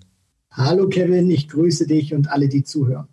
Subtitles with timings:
[0.51, 3.07] Hallo Kevin, ich grüße dich und alle, die zuhören.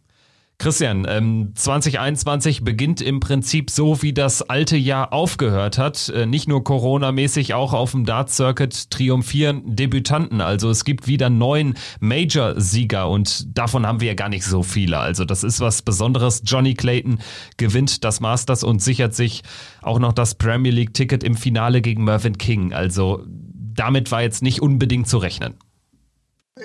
[0.60, 6.08] Christian, ähm, 2021 beginnt im Prinzip so, wie das alte Jahr aufgehört hat.
[6.08, 10.40] Äh, nicht nur Corona-mäßig, auch auf dem Dart Circuit triumphieren Debütanten.
[10.40, 14.98] Also es gibt wieder neun Major-Sieger und davon haben wir ja gar nicht so viele.
[14.98, 16.42] Also das ist was Besonderes.
[16.44, 17.20] Johnny Clayton
[17.56, 19.44] gewinnt das Masters und sichert sich
[19.80, 22.72] auch noch das Premier League-Ticket im Finale gegen Mervyn King.
[22.72, 25.54] Also damit war jetzt nicht unbedingt zu rechnen.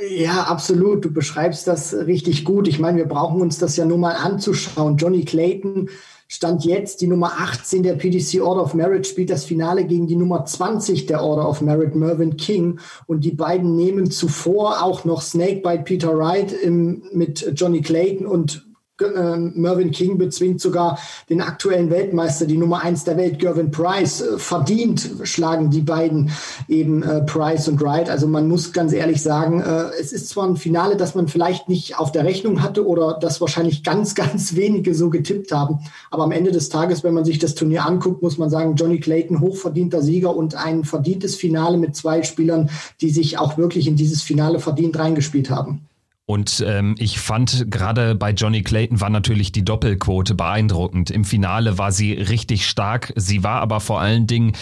[0.10, 1.06] Ja, absolut.
[1.06, 2.68] Du beschreibst das richtig gut.
[2.68, 4.98] Ich meine, wir brauchen uns das ja nur mal anzuschauen.
[4.98, 5.90] Johnny Clayton
[6.28, 10.16] stand jetzt die Nummer 18 der PDC Order of Merit, spielt das Finale gegen die
[10.16, 12.80] Nummer 20 der Order of Merit, Mervyn King.
[13.06, 18.66] Und die beiden nehmen zuvor auch noch Snakebite Peter Wright im, mit Johnny Clayton und
[19.04, 24.22] äh, Mervyn King bezwingt sogar den aktuellen Weltmeister, die Nummer eins der Welt, Gervin Price.
[24.22, 26.32] Äh, verdient schlagen die beiden
[26.68, 28.10] eben äh, Price und Wright.
[28.10, 29.62] Also man muss ganz ehrlich sagen,
[30.00, 33.42] es ist zwar ein Finale, das man vielleicht nicht auf der Rechnung hatte oder das
[33.42, 35.80] wahrscheinlich ganz, ganz wenige so getippt haben.
[36.12, 39.00] Aber am Ende des Tages, wenn man sich das Turnier anguckt, muss man sagen, Johnny
[39.00, 42.70] Clayton hochverdienter Sieger und ein verdientes Finale mit zwei Spielern,
[43.02, 45.88] die sich auch wirklich in dieses Finale verdient reingespielt haben.
[46.26, 51.12] Und ähm, ich fand gerade bei Johnny Clayton war natürlich die Doppelquote beeindruckend.
[51.12, 53.12] Im Finale war sie richtig stark.
[53.18, 54.54] Sie war aber vor allen Dingen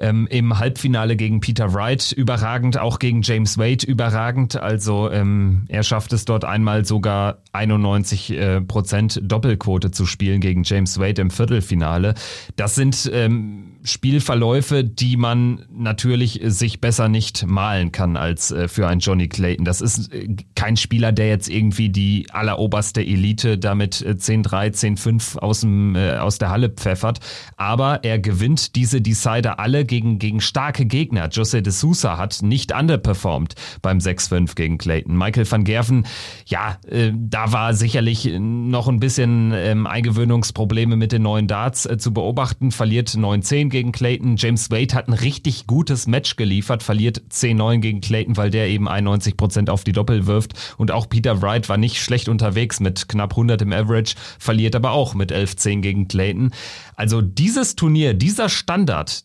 [0.00, 4.56] ähm, im Halbfinale gegen Peter Wright überragend, auch gegen James Wade überragend.
[4.56, 10.64] Also ähm, er schafft es dort einmal sogar 91 äh, Prozent Doppelquote zu spielen gegen
[10.64, 12.14] James Wade im Viertelfinale.
[12.56, 18.86] Das sind ähm, Spielverläufe, die man natürlich sich besser nicht malen kann als äh, für
[18.86, 19.64] einen Johnny Clayton.
[19.64, 25.38] Das ist äh, kein Spieler, der jetzt irgendwie die alleroberste Elite damit äh, 10-3, 10-5
[25.38, 27.20] aus, äh, aus der Halle pfeffert.
[27.56, 31.28] Aber er gewinnt diese Decider alle gegen, gegen starke Gegner.
[31.30, 35.16] Jose de Sousa hat nicht underperformed beim 6-5 gegen Clayton.
[35.16, 36.06] Michael van Gerven,
[36.44, 41.96] ja, äh, da war sicherlich noch ein bisschen ähm, Eingewöhnungsprobleme mit den neuen Darts äh,
[41.96, 44.36] zu beobachten, verliert 9-10 gegen Clayton.
[44.36, 48.88] James Wade hat ein richtig gutes Match geliefert, verliert 10-9 gegen Clayton, weil der eben
[48.88, 50.52] 91 Prozent auf die Doppel wirft.
[50.76, 54.90] Und auch Peter Wright war nicht schlecht unterwegs mit knapp 100 im Average, verliert aber
[54.90, 56.50] auch mit 11-10 gegen Clayton.
[56.96, 59.24] Also dieses Turnier, dieser Standard,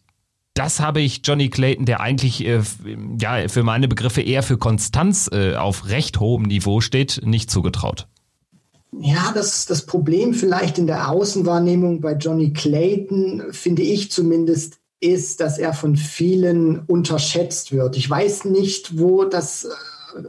[0.53, 2.61] das habe ich Johnny Clayton, der eigentlich äh,
[3.19, 8.07] ja für meine Begriffe eher für Konstanz äh, auf recht hohem Niveau steht, nicht zugetraut.
[8.99, 15.41] Ja, das, das Problem vielleicht in der Außenwahrnehmung bei Johnny Clayton, finde ich zumindest, ist,
[15.41, 17.97] dass er von vielen unterschätzt wird.
[17.97, 19.69] Ich weiß nicht, wo das äh,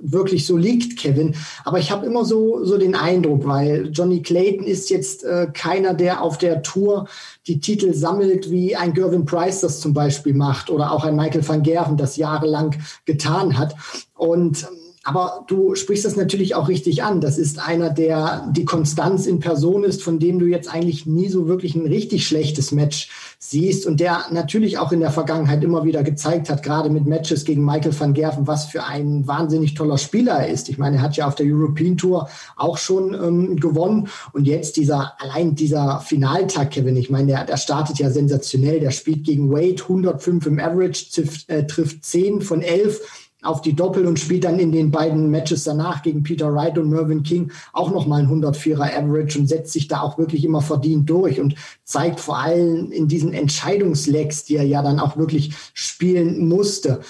[0.01, 1.37] wirklich so liegt, Kevin.
[1.65, 5.95] Aber ich habe immer so, so den Eindruck, weil Johnny Clayton ist jetzt äh, keiner,
[5.95, 7.09] der auf der Tour
[7.47, 11.47] die Titel sammelt, wie ein Gervin Price das zum Beispiel macht oder auch ein Michael
[11.47, 12.75] van Gerven das jahrelang
[13.05, 13.77] getan hat.
[14.15, 17.21] Und ähm, aber du sprichst das natürlich auch richtig an.
[17.21, 21.29] Das ist einer, der die Konstanz in Person ist, von dem du jetzt eigentlich nie
[21.29, 23.09] so wirklich ein richtig schlechtes Match
[23.39, 27.45] siehst und der natürlich auch in der Vergangenheit immer wieder gezeigt hat, gerade mit Matches
[27.45, 30.69] gegen Michael van Gerven, was für ein wahnsinnig toller Spieler er ist.
[30.69, 34.77] Ich meine, er hat ja auf der European Tour auch schon ähm, gewonnen und jetzt
[34.77, 38.81] dieser, allein dieser Finaltag, Kevin, ich meine, der, der startet ja sensationell.
[38.81, 43.75] Der spielt gegen Wade 105 im Average, trifft, äh, trifft 10 von 11 auf die
[43.75, 47.53] Doppel und spielt dann in den beiden Matches danach gegen Peter Wright und Mervyn King
[47.73, 51.55] auch nochmal ein 104er Average und setzt sich da auch wirklich immer verdient durch und
[51.85, 57.01] zeigt vor allem in diesen Entscheidungslegs, die er ja dann auch wirklich spielen musste,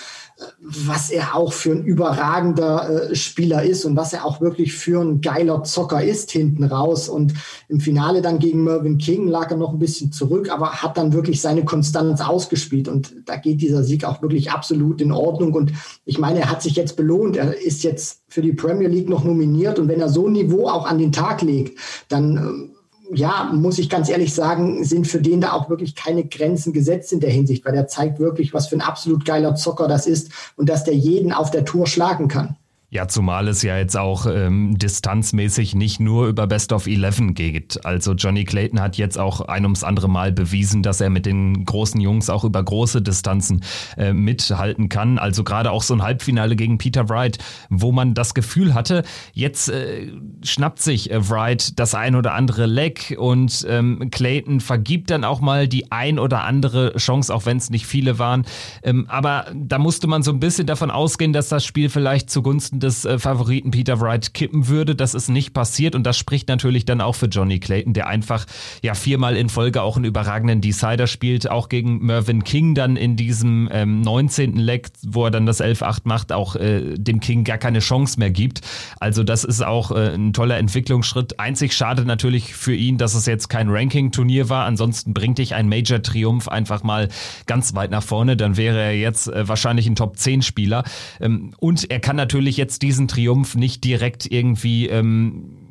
[0.61, 5.01] was er auch für ein überragender äh, Spieler ist und was er auch wirklich für
[5.01, 7.09] ein geiler Zocker ist hinten raus.
[7.09, 7.33] Und
[7.69, 11.15] im Finale dann gegen Mervyn King lag er noch ein bisschen zurück, aber hat dann
[11.15, 12.87] wirklich seine Konstanz ausgespielt.
[12.87, 15.55] Und da geht dieser Sieg auch wirklich absolut in Ordnung.
[15.55, 15.73] Und
[16.05, 17.37] ich meine, er hat sich jetzt belohnt.
[17.37, 19.79] Er ist jetzt für die Premier League noch nominiert.
[19.79, 21.79] Und wenn er so ein Niveau auch an den Tag legt,
[22.09, 22.76] dann äh,
[23.13, 27.13] ja, muss ich ganz ehrlich sagen, sind für den da auch wirklich keine Grenzen gesetzt
[27.13, 30.31] in der Hinsicht, weil der zeigt wirklich, was für ein absolut geiler Zocker das ist
[30.57, 32.57] und dass der jeden auf der Tour schlagen kann.
[32.89, 37.85] Ja, zumal es ja jetzt auch ähm, distanzmäßig nicht nur über Best of Eleven geht.
[37.85, 41.65] Also Johnny Clayton hat jetzt auch ein ums andere Mal bewiesen, dass er mit den
[41.65, 43.65] großen Jungs auch über große Distanzen
[43.97, 45.19] äh, mithalten kann.
[45.19, 47.39] Also gerade auch so ein Halbfinale gegen Peter Wright,
[47.71, 49.03] wo man das Gefühl hatte,
[49.33, 50.13] jetzt äh,
[50.45, 55.41] schnappt sich äh, Wright das ein oder andere Leck und ähm, Clayton vergibt dann auch
[55.41, 58.47] mal die ein oder andere Chance, auch wenn es nicht viele waren.
[58.85, 62.76] Ähm, aber da musste man so ein bisschen davon ausgehen, dass das Spiel vielleicht zugunsten
[62.81, 64.95] des äh, Favoriten Peter Wright kippen würde.
[64.95, 68.47] Das ist nicht passiert und das spricht natürlich dann auch für Johnny Clayton, der einfach
[68.83, 73.17] ja viermal in Folge auch einen überragenden Decider spielt, auch gegen Mervyn King dann in
[73.17, 74.57] diesem ähm, 19.
[74.57, 78.31] Leg, wo er dann das 11-8 macht, auch äh, dem King gar keine Chance mehr
[78.31, 78.61] gibt.
[79.01, 81.39] Also das ist auch äh, ein toller Entwicklungsschritt.
[81.39, 84.65] Einzig schade natürlich für ihn, dass es jetzt kein Ranking-Turnier war.
[84.65, 87.09] Ansonsten bringt dich ein Major-Triumph einfach mal
[87.47, 88.37] ganz weit nach vorne.
[88.37, 90.85] Dann wäre er jetzt äh, wahrscheinlich ein Top-10-Spieler.
[91.21, 95.67] Ähm, und er kann natürlich jetzt jetzt diesen Triumph nicht direkt irgendwie ähm,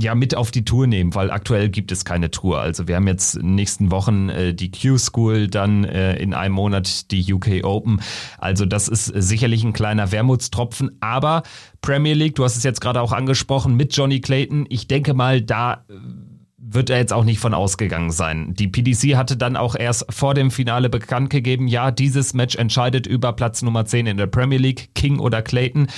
[0.00, 2.60] ja mit auf die Tour nehmen, weil aktuell gibt es keine Tour.
[2.60, 6.54] Also wir haben jetzt in den nächsten Wochen äh, die Q-School, dann äh, in einem
[6.54, 8.00] Monat die UK Open.
[8.38, 11.44] Also das ist sicherlich ein kleiner Wermutstropfen, aber
[11.82, 15.40] Premier League, du hast es jetzt gerade auch angesprochen, mit Johnny Clayton, ich denke mal,
[15.40, 15.94] da äh,
[16.62, 18.54] wird er jetzt auch nicht von ausgegangen sein.
[18.54, 23.06] Die PDC hatte dann auch erst vor dem Finale bekannt gegeben, ja, dieses Match entscheidet
[23.06, 25.88] über Platz Nummer 10 in der Premier League, King oder Clayton.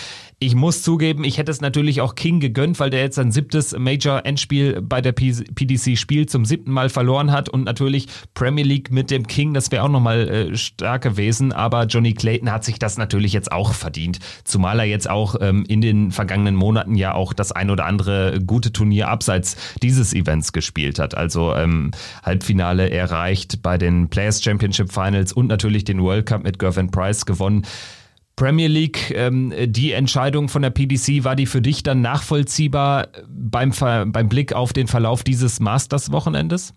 [0.43, 3.79] Ich muss zugeben, ich hätte es natürlich auch King gegönnt, weil der jetzt sein siebtes
[3.79, 7.49] Major-Endspiel bei der PDC spielt, zum siebten Mal verloren hat.
[7.49, 11.85] Und natürlich Premier League mit dem King, das wäre auch nochmal äh, stark gewesen, aber
[11.85, 15.81] Johnny Clayton hat sich das natürlich jetzt auch verdient, zumal er jetzt auch ähm, in
[15.81, 20.99] den vergangenen Monaten ja auch das ein oder andere gute Turnier abseits dieses Events gespielt
[20.99, 21.93] hat, also ähm,
[22.25, 27.27] Halbfinale erreicht bei den Players Championship Finals und natürlich den World Cup mit Gervin Price
[27.27, 27.65] gewonnen.
[28.37, 33.73] Premier League, ähm, die Entscheidung von der PDC, war die für dich dann nachvollziehbar beim,
[33.81, 36.75] beim Blick auf den Verlauf dieses Masters-Wochenendes?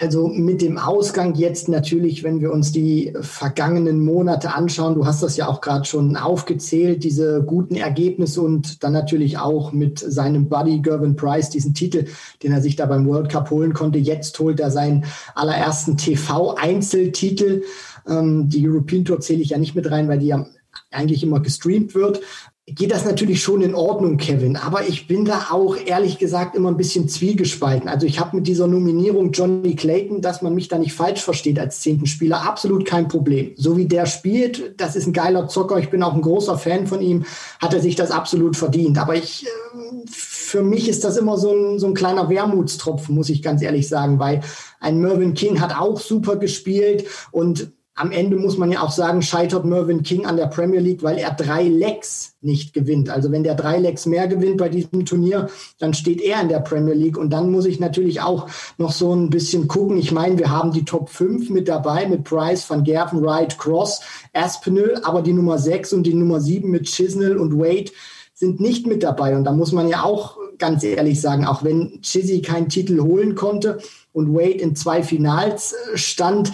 [0.00, 5.22] Also mit dem Ausgang jetzt natürlich, wenn wir uns die vergangenen Monate anschauen, du hast
[5.22, 10.48] das ja auch gerade schon aufgezählt, diese guten Ergebnisse und dann natürlich auch mit seinem
[10.48, 12.06] Buddy Gervin Price diesen Titel,
[12.42, 13.98] den er sich da beim World Cup holen konnte.
[13.98, 17.62] Jetzt holt er seinen allerersten TV-Einzeltitel.
[18.08, 20.46] Ähm, die European Tour zähle ich ja nicht mit rein, weil die ja
[20.92, 22.20] eigentlich immer gestreamt wird,
[22.66, 24.56] geht das natürlich schon in Ordnung, Kevin.
[24.56, 27.88] Aber ich bin da auch ehrlich gesagt immer ein bisschen zwiegespalten.
[27.88, 31.58] Also ich habe mit dieser Nominierung Johnny Clayton, dass man mich da nicht falsch versteht
[31.58, 33.52] als zehnten Spieler, absolut kein Problem.
[33.56, 35.78] So wie der spielt, das ist ein geiler Zocker.
[35.78, 37.24] Ich bin auch ein großer Fan von ihm,
[37.60, 38.96] hat er sich das absolut verdient.
[38.96, 39.44] Aber ich,
[39.74, 43.60] ähm, für mich ist das immer so ein, so ein kleiner Wermutstropfen, muss ich ganz
[43.60, 44.40] ehrlich sagen, weil
[44.78, 49.20] ein Mervyn King hat auch super gespielt und am Ende muss man ja auch sagen,
[49.20, 53.10] scheitert Mervyn King an der Premier League, weil er drei Lecks nicht gewinnt.
[53.10, 55.48] Also wenn der drei Lecks mehr gewinnt bei diesem Turnier,
[55.78, 57.18] dann steht er in der Premier League.
[57.18, 58.48] Und dann muss ich natürlich auch
[58.78, 59.98] noch so ein bisschen gucken.
[59.98, 64.00] Ich meine, wir haben die Top 5 mit dabei, mit Price, Van Gerven, Wright, Cross,
[64.32, 67.92] Aspinall, aber die Nummer 6 und die Nummer 7 mit Chisnell und Wade
[68.32, 69.36] sind nicht mit dabei.
[69.36, 73.34] Und da muss man ja auch ganz ehrlich sagen, auch wenn Chizzy keinen Titel holen
[73.34, 73.78] konnte
[74.12, 76.52] und Wade in zwei Finals stand,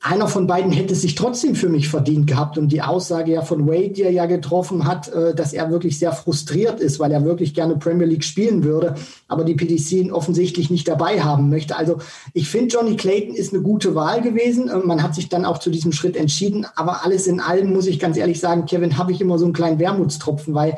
[0.00, 2.56] einer von beiden hätte sich trotzdem für mich verdient gehabt.
[2.56, 5.98] Und die Aussage ja von Wade, die er ja getroffen hat, äh, dass er wirklich
[5.98, 8.94] sehr frustriert ist, weil er wirklich gerne Premier League spielen würde,
[9.28, 11.76] aber die PDC ihn offensichtlich nicht dabei haben möchte.
[11.76, 11.98] Also
[12.32, 14.68] ich finde, Johnny Clayton ist eine gute Wahl gewesen.
[14.68, 16.66] Äh, man hat sich dann auch zu diesem Schritt entschieden.
[16.76, 19.54] Aber alles in allem muss ich ganz ehrlich sagen, Kevin, habe ich immer so einen
[19.54, 20.76] kleinen Wermutstropfen, weil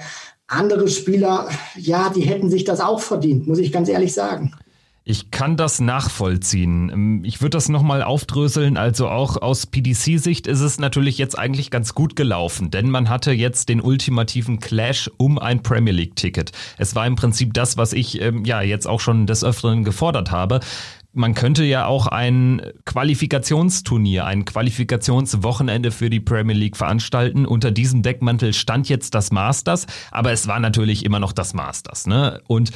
[0.48, 4.52] andere Spieler, ja, die hätten sich das auch verdient, muss ich ganz ehrlich sagen.
[5.04, 6.90] Ich kann das nachvollziehen.
[6.92, 8.76] Ähm, ich würde das nochmal aufdröseln.
[8.76, 13.32] Also auch aus PDC-Sicht ist es natürlich jetzt eigentlich ganz gut gelaufen, denn man hatte
[13.32, 16.52] jetzt den ultimativen Clash um ein Premier League-Ticket.
[16.78, 20.30] Es war im Prinzip das, was ich ähm, ja jetzt auch schon des Öfteren gefordert
[20.30, 20.60] habe
[21.14, 27.44] man könnte ja auch ein Qualifikationsturnier, ein Qualifikationswochenende für die Premier League veranstalten.
[27.44, 32.06] Unter diesem Deckmantel stand jetzt das Masters, aber es war natürlich immer noch das Masters.
[32.06, 32.40] Ne?
[32.46, 32.70] Und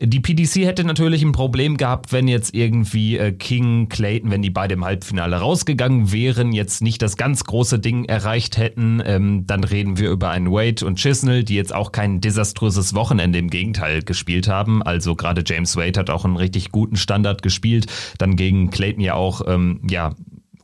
[0.00, 4.50] die PDC hätte natürlich ein Problem gehabt, wenn jetzt irgendwie äh, King, Clayton, wenn die
[4.50, 9.02] beide im Halbfinale rausgegangen wären, jetzt nicht das ganz große Ding erreicht hätten.
[9.04, 13.38] Ähm, dann reden wir über einen Wade und Chisnell, die jetzt auch kein desaströses Wochenende
[13.38, 14.82] im Gegenteil gespielt haben.
[14.82, 17.86] Also gerade James Wade hat auch einen richtig guten Standard gespielt.
[18.18, 20.14] Dann gegen Clayton ja auch, ähm, ja,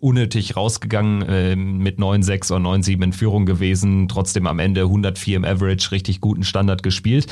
[0.00, 5.44] unnötig rausgegangen, äh, mit 9-6 oder 9-7 in Führung gewesen, trotzdem am Ende 104 im
[5.44, 7.26] Average, richtig guten Standard gespielt.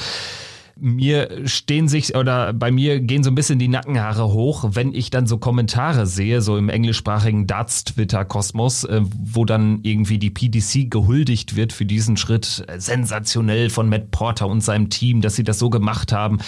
[0.81, 5.11] Mir stehen sich oder bei mir gehen so ein bisschen die Nackenhaare hoch, wenn ich
[5.11, 11.57] dann so Kommentare sehe, so im englischsprachigen Darts-Twitter-Kosmos, äh, wo dann irgendwie die PDC gehuldigt
[11.57, 12.65] wird für diesen Schritt.
[12.77, 16.39] Sensationell von Matt Porter und seinem Team, dass sie das so gemacht haben.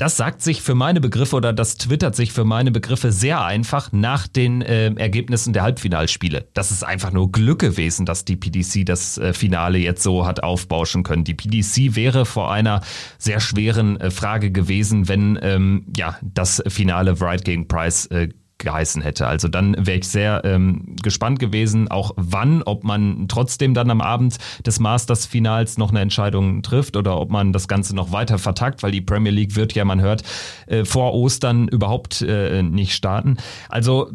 [0.00, 3.92] Das sagt sich für meine Begriffe oder das twittert sich für meine Begriffe sehr einfach
[3.92, 6.48] nach den äh, Ergebnissen der Halbfinalspiele.
[6.54, 10.42] Das ist einfach nur Glück gewesen, dass die PDC das äh, Finale jetzt so hat
[10.42, 11.24] aufbauschen können.
[11.24, 12.80] Die PDC wäre vor einer
[13.18, 18.30] sehr schweren äh, Frage gewesen, wenn ähm, ja das Finale Wright gegen Price äh,
[18.60, 19.26] geheißen hätte.
[19.26, 24.00] Also dann wäre ich sehr ähm, gespannt gewesen, auch wann, ob man trotzdem dann am
[24.00, 28.82] Abend des Masters-Finals noch eine Entscheidung trifft oder ob man das Ganze noch weiter vertagt,
[28.82, 30.22] weil die Premier League wird ja, man hört,
[30.66, 33.36] äh, vor Ostern überhaupt äh, nicht starten.
[33.68, 34.10] Also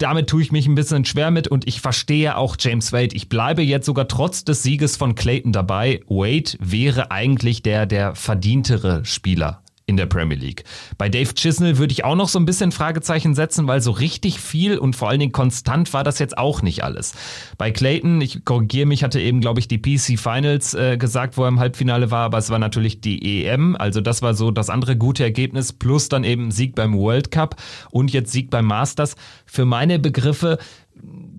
[0.00, 3.14] damit tue ich mich ein bisschen schwer mit und ich verstehe auch James Wade.
[3.14, 6.00] Ich bleibe jetzt sogar trotz des Sieges von Clayton dabei.
[6.08, 9.59] Wade wäre eigentlich der, der verdientere Spieler
[9.90, 10.64] in der Premier League.
[10.96, 14.40] Bei Dave Chisnell würde ich auch noch so ein bisschen Fragezeichen setzen, weil so richtig
[14.40, 17.12] viel und vor allen Dingen konstant war das jetzt auch nicht alles.
[17.58, 21.42] Bei Clayton, ich korrigiere mich, hatte eben, glaube ich, die PC Finals äh, gesagt, wo
[21.42, 23.76] er im Halbfinale war, aber es war natürlich die EM.
[23.76, 27.56] Also das war so das andere gute Ergebnis, plus dann eben Sieg beim World Cup
[27.90, 29.16] und jetzt Sieg beim Masters.
[29.44, 30.58] Für meine Begriffe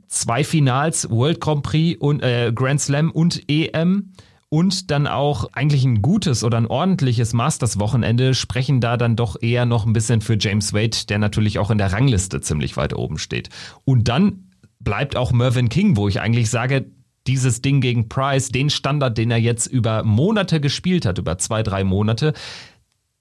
[0.08, 4.12] zwei Finals, World Grand Prix und äh, Grand Slam und EM
[4.53, 9.65] und dann auch eigentlich ein gutes oder ein ordentliches Masters-Wochenende sprechen da dann doch eher
[9.65, 13.17] noch ein bisschen für James Wade, der natürlich auch in der Rangliste ziemlich weit oben
[13.17, 13.50] steht.
[13.86, 14.50] Und dann
[14.81, 16.86] bleibt auch Mervyn King, wo ich eigentlich sage,
[17.27, 21.63] dieses Ding gegen Price, den Standard, den er jetzt über Monate gespielt hat, über zwei,
[21.63, 22.34] drei Monate,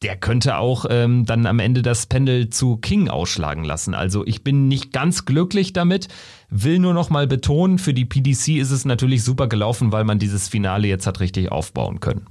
[0.02, 3.94] der könnte auch ähm, dann am Ende das Pendel zu King ausschlagen lassen.
[3.94, 6.08] Also ich bin nicht ganz glücklich damit,
[6.48, 10.18] will nur noch mal betonen, für die PDC ist es natürlich super gelaufen, weil man
[10.18, 12.26] dieses Finale jetzt hat richtig aufbauen können.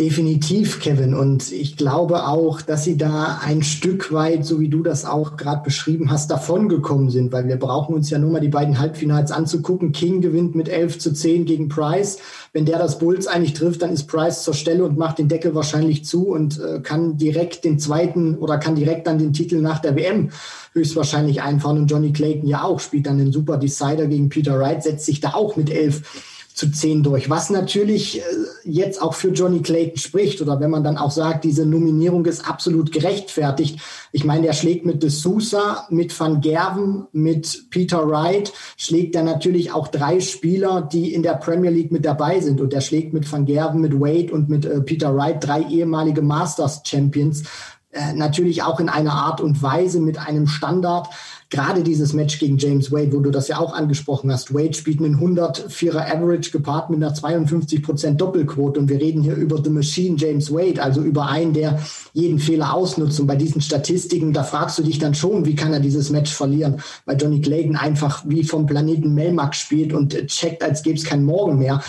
[0.00, 1.12] Definitiv, Kevin.
[1.12, 5.36] Und ich glaube auch, dass sie da ein Stück weit, so wie du das auch
[5.36, 9.32] gerade beschrieben hast, davongekommen sind, weil wir brauchen uns ja nur mal die beiden Halbfinals
[9.32, 9.92] anzugucken.
[9.92, 12.16] King gewinnt mit 11 zu 10 gegen Price.
[12.54, 15.54] Wenn der das Bulls eigentlich trifft, dann ist Price zur Stelle und macht den Deckel
[15.54, 19.80] wahrscheinlich zu und äh, kann direkt den zweiten oder kann direkt dann den Titel nach
[19.80, 20.30] der WM
[20.72, 21.76] höchstwahrscheinlich einfahren.
[21.76, 25.20] Und Johnny Clayton ja auch, spielt dann den Super Decider gegen Peter Wright, setzt sich
[25.20, 27.30] da auch mit 11 zu zehn durch.
[27.30, 28.22] Was natürlich äh,
[28.64, 32.48] jetzt auch für Johnny Clayton spricht oder wenn man dann auch sagt, diese Nominierung ist
[32.48, 33.78] absolut gerechtfertigt.
[34.12, 39.22] Ich meine, der schlägt mit De Sousa, mit Van Gerven, mit Peter Wright, schlägt er
[39.22, 42.60] natürlich auch drei Spieler, die in der Premier League mit dabei sind.
[42.60, 46.22] Und er schlägt mit Van Gerven, mit Wade und mit äh, Peter Wright drei ehemalige
[46.22, 47.44] Masters Champions.
[47.92, 51.08] Äh, natürlich auch in einer Art und Weise mit einem Standard,
[51.52, 54.54] gerade dieses Match gegen James Wade, wo du das ja auch angesprochen hast.
[54.54, 59.62] Wade spielt einen 104er Average gepaart mit einer 52% Doppelquote und wir reden hier über
[59.62, 61.78] The Machine James Wade, also über einen, der
[62.14, 63.20] jeden Fehler ausnutzt.
[63.20, 66.32] Und bei diesen Statistiken, da fragst du dich dann schon, wie kann er dieses Match
[66.32, 71.04] verlieren, weil Johnny Clayton einfach wie vom Planeten Melmac spielt und checkt, als gäbe es
[71.04, 71.82] kein Morgen mehr.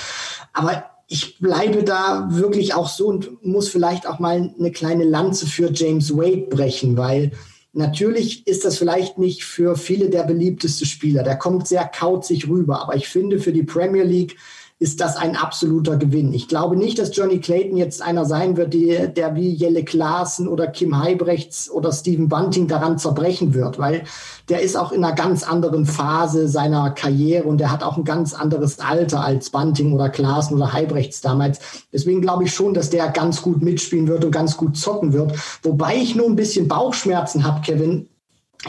[0.51, 5.48] Aber ich bleibe da wirklich auch so und muss vielleicht auch mal eine kleine Lanze
[5.48, 7.32] für James Wade brechen, weil
[7.75, 11.24] Natürlich ist das vielleicht nicht für viele der beliebteste Spieler.
[11.24, 12.82] Der kommt sehr kauzig rüber.
[12.82, 14.38] Aber ich finde, für die Premier League
[14.83, 16.33] ist das ein absoluter Gewinn.
[16.33, 20.45] Ich glaube nicht, dass Johnny Clayton jetzt einer sein wird, die, der wie Jelle Klaassen
[20.45, 24.03] oder Kim Heibrechts oder Stephen Bunting daran zerbrechen wird, weil
[24.49, 28.03] der ist auch in einer ganz anderen Phase seiner Karriere und der hat auch ein
[28.03, 31.61] ganz anderes Alter als Bunting oder Klaassen oder Heibrechts damals.
[31.93, 35.31] Deswegen glaube ich schon, dass der ganz gut mitspielen wird und ganz gut zocken wird.
[35.63, 38.09] Wobei ich nur ein bisschen Bauchschmerzen habe, Kevin,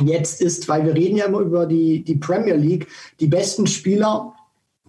[0.00, 2.86] jetzt ist, weil wir reden ja immer über die, die Premier League,
[3.18, 4.33] die besten Spieler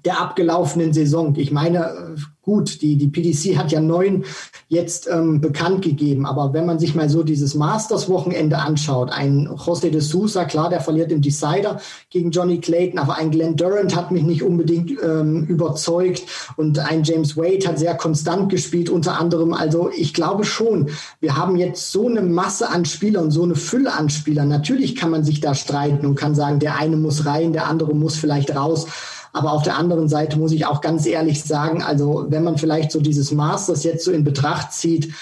[0.05, 1.35] der abgelaufenen Saison.
[1.35, 4.23] Ich meine, äh, gut, die, die PDC hat ja neun
[4.67, 9.89] jetzt ähm, bekannt gegeben, aber wenn man sich mal so dieses Masters-Wochenende anschaut, ein José
[9.89, 11.81] de Sousa, klar, der verliert im Decider
[12.11, 16.23] gegen Johnny Clayton, aber ein Glenn Durant hat mich nicht unbedingt ähm, überzeugt
[16.55, 19.53] und ein James Wade hat sehr konstant gespielt, unter anderem.
[19.53, 23.93] Also ich glaube schon, wir haben jetzt so eine Masse an Spielern, so eine Fülle
[23.93, 24.49] an Spielern.
[24.49, 27.95] Natürlich kann man sich da streiten und kann sagen, der eine muss rein, der andere
[27.95, 28.85] muss vielleicht raus.
[29.35, 32.89] Aber auf der anderen Seite muss ich auch ganz ehrlich sagen, also wenn man vielleicht
[32.89, 35.13] so dieses Masters jetzt so in Betracht zieht,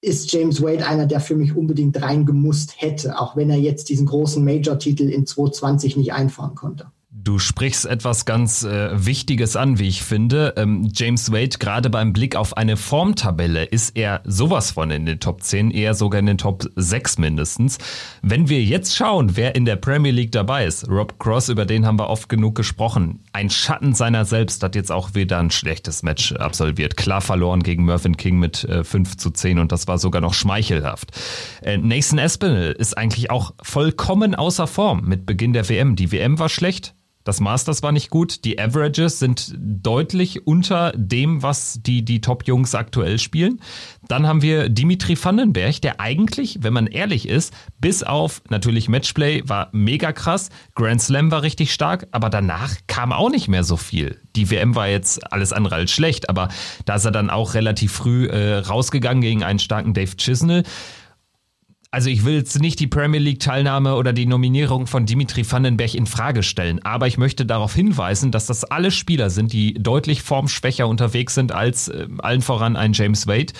[0.00, 4.06] ist James Wade einer, der für mich unbedingt reingemusst hätte, auch wenn er jetzt diesen
[4.06, 6.86] großen Major-Titel in 2020 nicht einfahren konnte.
[7.24, 10.54] Du sprichst etwas ganz äh, Wichtiges an, wie ich finde.
[10.56, 15.18] Ähm, James Wade, gerade beim Blick auf eine Formtabelle, ist er sowas von in den
[15.18, 17.78] Top 10, eher sogar in den Top 6 mindestens.
[18.22, 21.86] Wenn wir jetzt schauen, wer in der Premier League dabei ist, Rob Cross, über den
[21.86, 23.18] haben wir oft genug gesprochen.
[23.32, 26.96] Ein Schatten seiner selbst hat jetzt auch wieder ein schlechtes Match absolviert.
[26.96, 30.34] Klar verloren gegen Mervyn King mit äh, 5 zu 10 und das war sogar noch
[30.34, 31.10] schmeichelhaft.
[31.62, 35.96] Äh, Nathan Espinel ist eigentlich auch vollkommen außer Form mit Beginn der WM.
[35.96, 36.94] Die WM war schlecht,
[37.28, 38.46] das Masters war nicht gut.
[38.46, 43.60] Die Averages sind deutlich unter dem, was die, die Top-Jungs aktuell spielen.
[44.08, 49.42] Dann haben wir Dimitri Vandenberg, der eigentlich, wenn man ehrlich ist, bis auf natürlich Matchplay
[49.46, 53.76] war mega krass, Grand Slam war richtig stark, aber danach kam auch nicht mehr so
[53.76, 54.18] viel.
[54.34, 56.48] Die WM war jetzt alles andere als schlecht, aber
[56.86, 60.62] da ist er dann auch relativ früh äh, rausgegangen gegen einen starken Dave Chisnell
[61.90, 65.94] also ich will jetzt nicht die Premier League Teilnahme oder die Nominierung von Dimitri Vandenberg
[65.94, 70.22] in Frage stellen, aber ich möchte darauf hinweisen, dass das alle Spieler sind, die deutlich
[70.22, 73.52] formschwächer unterwegs sind als äh, allen voran ein James Wade.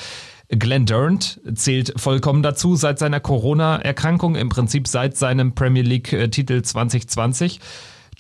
[0.51, 6.63] Glenn Durant zählt vollkommen dazu seit seiner Corona-Erkrankung, im Prinzip seit seinem Premier League-Titel äh,
[6.63, 7.61] 2020.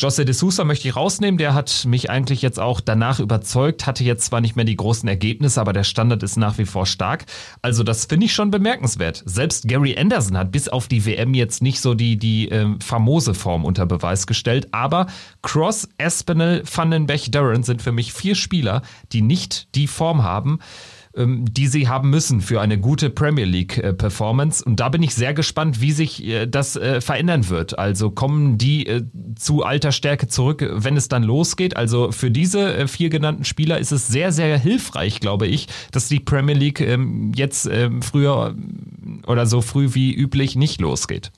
[0.00, 1.38] Jose de Sousa möchte ich rausnehmen.
[1.38, 5.08] Der hat mich eigentlich jetzt auch danach überzeugt, hatte jetzt zwar nicht mehr die großen
[5.08, 7.26] Ergebnisse, aber der Standard ist nach wie vor stark.
[7.62, 9.24] Also das finde ich schon bemerkenswert.
[9.26, 13.34] Selbst Gary Anderson hat bis auf die WM jetzt nicht so die, die äh, famose
[13.34, 14.68] Form unter Beweis gestellt.
[14.70, 15.08] Aber
[15.42, 20.60] Cross, Espinel, Vandenberg, Durant sind für mich vier Spieler, die nicht die Form haben, ähm,
[21.26, 24.64] die sie haben müssen für eine gute Premier League-Performance.
[24.64, 27.78] Und da bin ich sehr gespannt, wie sich äh, das äh, verändern wird.
[27.78, 29.02] Also kommen die äh,
[29.36, 31.76] zu alter Stärke zurück, wenn es dann losgeht.
[31.76, 36.20] Also für diese vier genannten Spieler ist es sehr, sehr hilfreich, glaube ich, dass die
[36.20, 38.54] Premier League ähm, jetzt ähm, früher
[39.26, 41.32] oder so früh wie üblich nicht losgeht.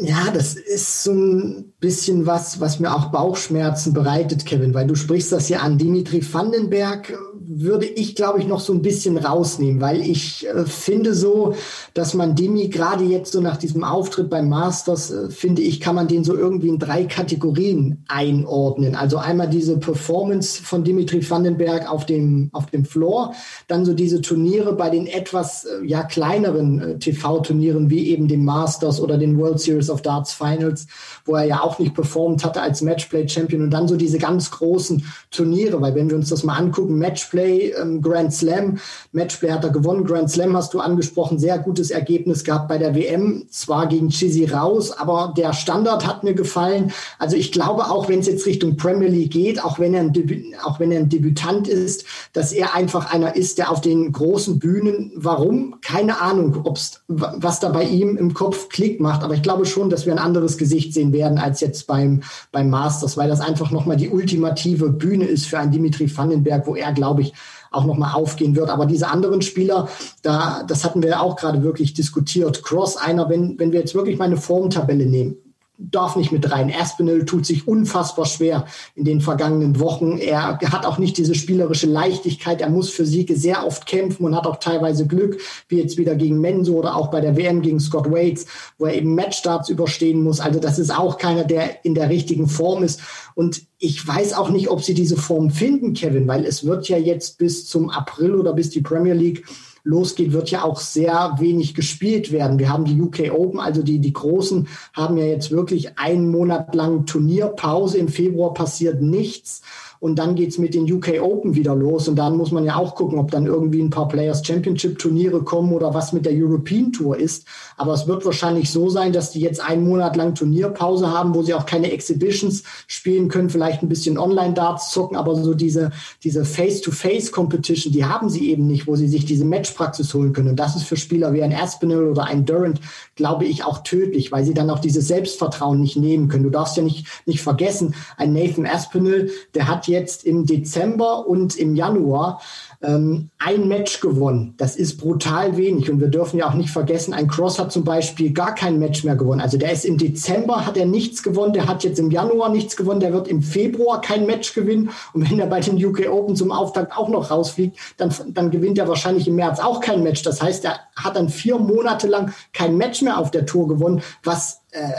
[0.00, 4.94] Ja, das ist so ein bisschen was, was mir auch Bauchschmerzen bereitet, Kevin, weil du
[4.94, 5.76] sprichst das ja an.
[5.76, 7.18] Dimitri Vandenberg
[7.50, 11.54] würde ich, glaube ich, noch so ein bisschen rausnehmen, weil ich äh, finde so,
[11.94, 15.94] dass man Demi gerade jetzt so nach diesem Auftritt beim Masters, äh, finde ich, kann
[15.94, 18.94] man den so irgendwie in drei Kategorien einordnen.
[18.94, 23.32] Also einmal diese Performance von Dimitri Vandenberg auf dem, auf dem Floor,
[23.66, 28.44] dann so diese Turniere bei den etwas äh, ja kleineren äh, TV-Turnieren wie eben dem
[28.44, 30.86] Masters oder den World Series of Darts Finals,
[31.24, 35.04] wo er ja auch nicht performt hatte als Matchplay-Champion und dann so diese ganz großen
[35.30, 38.78] Turniere, weil wenn wir uns das mal angucken, Matchplay Matchplay, ähm, Grand Slam.
[39.12, 40.04] Matchplay hat er gewonnen.
[40.04, 41.38] Grand Slam hast du angesprochen.
[41.38, 43.44] Sehr gutes Ergebnis gehabt bei der WM.
[43.50, 46.92] Zwar gegen Chizzy raus, aber der Standard hat mir gefallen.
[47.18, 50.12] Also ich glaube auch, wenn es jetzt Richtung Premier League geht, auch wenn er ein,
[50.12, 54.12] Debü auch wenn er ein Debütant ist, dass er einfach einer ist, der auf den
[54.12, 55.76] großen Bühnen, warum?
[55.80, 59.22] Keine Ahnung, ob's, was da bei ihm im Kopf Klick macht.
[59.22, 62.68] Aber ich glaube schon, dass wir ein anderes Gesicht sehen werden als jetzt beim, beim
[62.68, 66.92] Masters, weil das einfach nochmal die ultimative Bühne ist für einen Dimitri Vandenberg, wo er,
[66.92, 67.34] glaube ich, ich,
[67.70, 68.70] auch nochmal aufgehen wird.
[68.70, 69.88] Aber diese anderen Spieler,
[70.22, 72.62] da, das hatten wir auch gerade wirklich diskutiert.
[72.62, 75.36] Cross, einer, wenn, wenn wir jetzt wirklich mal eine Formtabelle nehmen,
[75.78, 76.72] darf nicht mit rein.
[76.76, 80.18] Aspinall tut sich unfassbar schwer in den vergangenen Wochen.
[80.18, 82.60] Er hat auch nicht diese spielerische Leichtigkeit.
[82.60, 86.16] Er muss für Siege sehr oft kämpfen und hat auch teilweise Glück, wie jetzt wieder
[86.16, 90.22] gegen Menso oder auch bei der WM gegen Scott Waits, wo er eben Matchstarts überstehen
[90.22, 90.40] muss.
[90.40, 93.00] Also das ist auch keiner, der in der richtigen Form ist.
[93.36, 96.98] Und ich weiß auch nicht, ob sie diese Form finden, Kevin, weil es wird ja
[96.98, 99.44] jetzt bis zum April oder bis die Premier League
[99.88, 102.58] losgeht, wird ja auch sehr wenig gespielt werden.
[102.58, 106.74] Wir haben die UK Open, also die, die Großen haben ja jetzt wirklich einen Monat
[106.74, 107.96] lang Turnierpause.
[107.96, 109.62] Im Februar passiert nichts.
[110.00, 112.08] Und dann geht's mit den UK Open wieder los.
[112.08, 115.42] Und dann muss man ja auch gucken, ob dann irgendwie ein paar Players Championship Turniere
[115.42, 117.46] kommen oder was mit der European Tour ist.
[117.76, 121.42] Aber es wird wahrscheinlich so sein, dass die jetzt einen Monat lang Turnierpause haben, wo
[121.42, 125.90] sie auch keine Exhibitions spielen können, vielleicht ein bisschen Online-Darts zocken, aber so diese,
[126.22, 130.50] diese Face-to-Face-Competition, die haben sie eben nicht, wo sie sich diese Matchpraxis holen können.
[130.50, 132.80] Und das ist für Spieler wie ein Aspinall oder ein Durant,
[133.16, 136.44] glaube ich, auch tödlich, weil sie dann auch dieses Selbstvertrauen nicht nehmen können.
[136.44, 141.56] Du darfst ja nicht, nicht vergessen, ein Nathan Aspinall, der hat jetzt im Dezember und
[141.56, 142.40] im Januar
[142.80, 144.54] ähm, ein Match gewonnen.
[144.56, 145.90] Das ist brutal wenig.
[145.90, 149.04] Und wir dürfen ja auch nicht vergessen, ein Cross hat zum Beispiel gar kein Match
[149.04, 149.40] mehr gewonnen.
[149.40, 152.76] Also der ist im Dezember, hat er nichts gewonnen, der hat jetzt im Januar nichts
[152.76, 154.90] gewonnen, der wird im Februar kein Match gewinnen.
[155.12, 158.78] Und wenn er bei den UK Open zum Auftakt auch noch rausfliegt, dann, dann gewinnt
[158.78, 160.22] er wahrscheinlich im März auch kein Match.
[160.22, 164.02] Das heißt, er hat dann vier Monate lang kein Match mehr auf der Tour gewonnen,
[164.22, 164.92] was äh,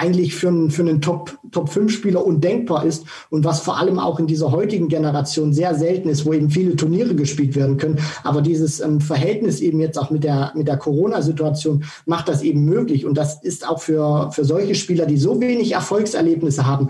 [0.00, 4.26] eigentlich für einen, für einen Top, Top-5-Spieler undenkbar ist und was vor allem auch in
[4.26, 7.98] dieser heutigen Generation sehr selten ist, wo eben viele Turniere gespielt werden können.
[8.24, 12.64] Aber dieses ähm, Verhältnis eben jetzt auch mit der, mit der Corona-Situation macht das eben
[12.64, 13.04] möglich.
[13.04, 16.88] Und das ist auch für, für solche Spieler, die so wenig Erfolgserlebnisse haben,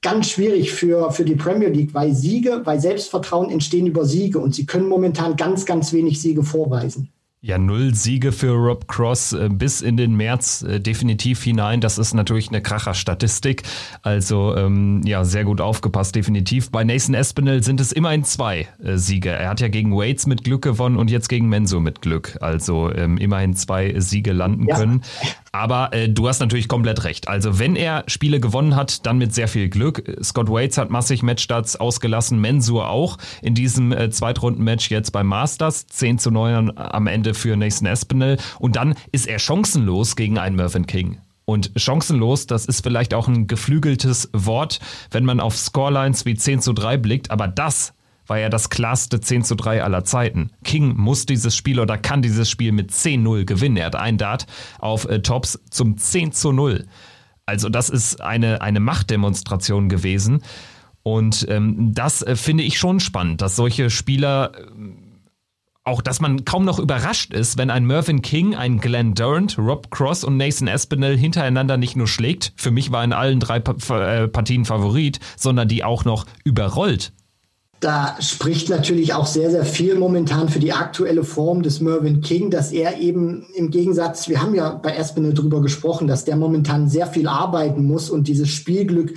[0.00, 4.54] ganz schwierig für, für die Premier League, weil Siege, weil Selbstvertrauen entstehen über Siege und
[4.54, 7.13] sie können momentan ganz, ganz wenig Siege vorweisen.
[7.46, 11.82] Ja, null Siege für Rob Cross äh, bis in den März äh, definitiv hinein.
[11.82, 13.64] Das ist natürlich eine Kracher-Statistik.
[14.00, 16.70] Also ähm, ja, sehr gut aufgepasst, definitiv.
[16.70, 19.28] Bei Nathan Espinel sind es immerhin zwei äh, Siege.
[19.28, 22.38] Er hat ja gegen Waits mit Glück gewonnen und jetzt gegen Menso mit Glück.
[22.40, 24.76] Also ähm, immerhin zwei Siege landen ja.
[24.76, 25.02] können.
[25.54, 27.28] Aber äh, du hast natürlich komplett recht.
[27.28, 30.02] Also wenn er Spiele gewonnen hat, dann mit sehr viel Glück.
[30.20, 35.86] Scott Waits hat massig Matchstarts ausgelassen, Mensur auch in diesem äh, Zweitrunden-Match jetzt beim Masters.
[35.86, 38.36] 10 zu 9 am Ende für Nathan Espinel.
[38.58, 41.18] Und dann ist er chancenlos gegen einen Mervyn King.
[41.44, 44.80] Und chancenlos, das ist vielleicht auch ein geflügeltes Wort,
[45.12, 47.93] wenn man auf Scorelines wie 10 zu 3 blickt, aber das
[48.26, 50.50] war ja das klarste 10 zu 3 aller Zeiten.
[50.64, 53.76] King muss dieses Spiel oder kann dieses Spiel mit 10-0 gewinnen.
[53.76, 54.46] Er hat einen Dart
[54.78, 56.86] auf äh, Tops zum 10 zu 0.
[57.46, 60.42] Also das ist eine, eine Machtdemonstration gewesen.
[61.02, 64.60] Und ähm, das äh, finde ich schon spannend, dass solche Spieler äh,
[65.86, 69.90] auch, dass man kaum noch überrascht ist, wenn ein Mervyn King, ein Glenn Durant, Rob
[69.90, 74.28] Cross und Nathan Espinel hintereinander nicht nur schlägt, für mich war in allen drei äh,
[74.28, 77.12] Partien Favorit, sondern die auch noch überrollt.
[77.80, 82.50] Da spricht natürlich auch sehr, sehr viel momentan für die aktuelle Form des Mervyn King,
[82.50, 86.88] dass er eben im Gegensatz, wir haben ja bei Espinel drüber gesprochen, dass der momentan
[86.88, 89.14] sehr viel arbeiten muss und dieses Spielglück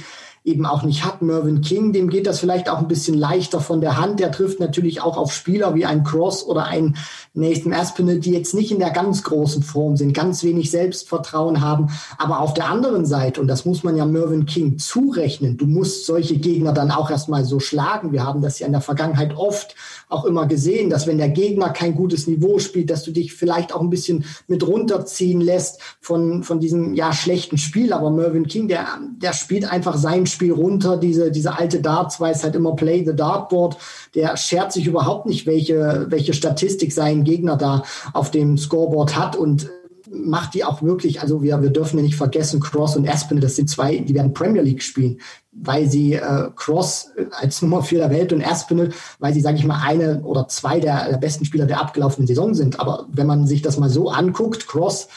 [0.48, 1.22] eben auch nicht hat.
[1.22, 4.22] Mervyn King, dem geht das vielleicht auch ein bisschen leichter von der Hand.
[4.22, 6.96] Der trifft natürlich auch auf Spieler wie ein Cross oder ein
[7.34, 11.90] Nathan Aspinall, die jetzt nicht in der ganz großen Form sind, ganz wenig Selbstvertrauen haben.
[12.18, 16.06] Aber auf der anderen Seite, und das muss man ja Mervyn King zurechnen, du musst
[16.06, 18.14] solche Gegner dann auch erstmal so schlagen.
[18.14, 19.76] Wir haben das ja in der Vergangenheit oft
[20.08, 23.74] auch immer gesehen, dass wenn der Gegner kein gutes Niveau spielt, dass du dich vielleicht
[23.74, 27.92] auch ein bisschen mit runterziehen lässt von, von diesem ja schlechten Spiel.
[27.92, 28.88] Aber Mervyn King, der,
[29.22, 30.98] der spielt einfach sein Spiel runter.
[30.98, 33.78] Diese, diese alte Darts weiß halt immer Play the Dartboard.
[34.16, 39.36] Der schert sich überhaupt nicht, welche, welche Statistik sein Gegner da auf dem Scoreboard hat
[39.36, 39.70] und
[40.10, 43.70] macht die auch wirklich, also wir, wir dürfen nicht vergessen, Cross und Aspen, das sind
[43.70, 45.18] zwei, die werden Premier League spielen
[45.60, 49.66] weil sie äh, Cross als Nummer vier der Welt und Aspinall, weil sie, sage ich
[49.66, 52.80] mal, eine oder zwei der, der besten Spieler der abgelaufenen Saison sind.
[52.80, 55.08] Aber wenn man sich das mal so anguckt, Cross,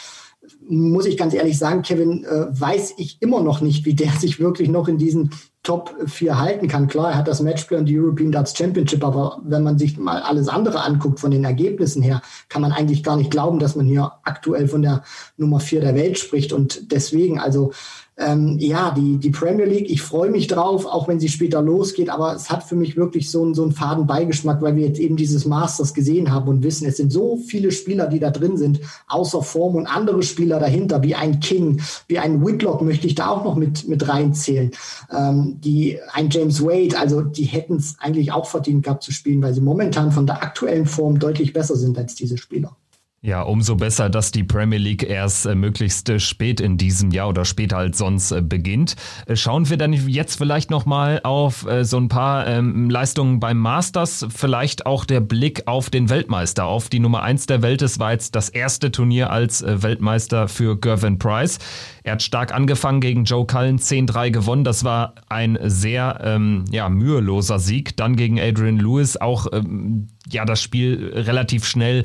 [0.70, 4.38] muss ich ganz ehrlich sagen, Kevin, äh, weiß ich immer noch nicht, wie der sich
[4.40, 5.30] wirklich noch in diesen
[5.62, 6.88] Top 4 halten kann.
[6.88, 10.22] Klar, er hat das Matchplay und die European Darts Championship, aber wenn man sich mal
[10.22, 13.84] alles andere anguckt von den Ergebnissen her, kann man eigentlich gar nicht glauben, dass man
[13.84, 15.02] hier aktuell von der
[15.36, 16.54] Nummer 4 der Welt spricht.
[16.54, 17.72] Und deswegen, also
[18.20, 22.10] ähm, ja, die, die Premier League, ich freue mich drauf, auch wenn sie später losgeht,
[22.10, 25.00] aber es hat für mich wirklich so, einen so einen faden Beigeschmack, weil wir jetzt
[25.00, 28.58] eben dieses Masters gesehen haben und wissen, es sind so viele Spieler, die da drin
[28.58, 33.14] sind, außer Form und andere Spieler dahinter, wie ein King, wie ein Whitlock möchte ich
[33.14, 34.70] da auch noch mit, mit reinzählen,
[35.16, 39.42] ähm, die, ein James Wade, also die hätten es eigentlich auch verdient gehabt zu spielen,
[39.42, 42.76] weil sie momentan von der aktuellen Form deutlich besser sind als diese Spieler.
[43.22, 47.28] Ja, umso besser, dass die Premier League erst äh, möglichst äh, spät in diesem Jahr
[47.28, 48.96] oder später als sonst äh, beginnt.
[49.26, 53.58] Äh, schauen wir dann jetzt vielleicht nochmal auf äh, so ein paar ähm, Leistungen beim
[53.58, 57.82] Masters, vielleicht auch der Blick auf den Weltmeister, auf die Nummer eins der Welt.
[57.82, 61.58] Es war jetzt das erste Turnier als äh, Weltmeister für Gervin Price.
[62.02, 64.64] Er hat stark angefangen gegen Joe Cullen, 10-3 gewonnen.
[64.64, 67.98] Das war ein sehr ähm, ja, müheloser Sieg.
[67.98, 72.04] Dann gegen Adrian Lewis auch ähm, ja das Spiel relativ schnell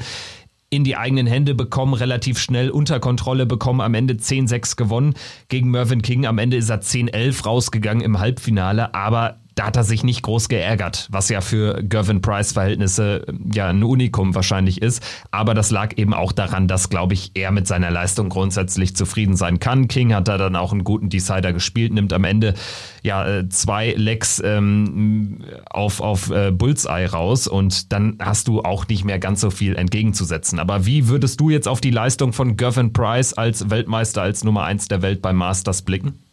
[0.70, 5.14] in die eigenen Hände bekommen, relativ schnell unter Kontrolle bekommen, am Ende 10-6 gewonnen
[5.48, 6.26] gegen Mervyn King.
[6.26, 10.50] Am Ende ist er 10-11 rausgegangen im Halbfinale, aber da hat er sich nicht groß
[10.50, 15.02] geärgert, was ja für Gervin Price Verhältnisse ja ein Unikum wahrscheinlich ist.
[15.32, 19.38] Aber das lag eben auch daran, dass, glaube ich, er mit seiner Leistung grundsätzlich zufrieden
[19.38, 19.88] sein kann.
[19.88, 22.54] King hat da dann auch einen guten Decider gespielt, nimmt am Ende
[23.02, 25.40] ja äh, zwei Lecks ähm,
[25.70, 29.78] auf, auf äh, Bullseye raus und dann hast du auch nicht mehr ganz so viel
[29.78, 30.60] entgegenzusetzen.
[30.60, 34.66] Aber wie würdest du jetzt auf die Leistung von Gervin Price als Weltmeister, als Nummer
[34.66, 36.25] eins der Welt beim Masters blicken?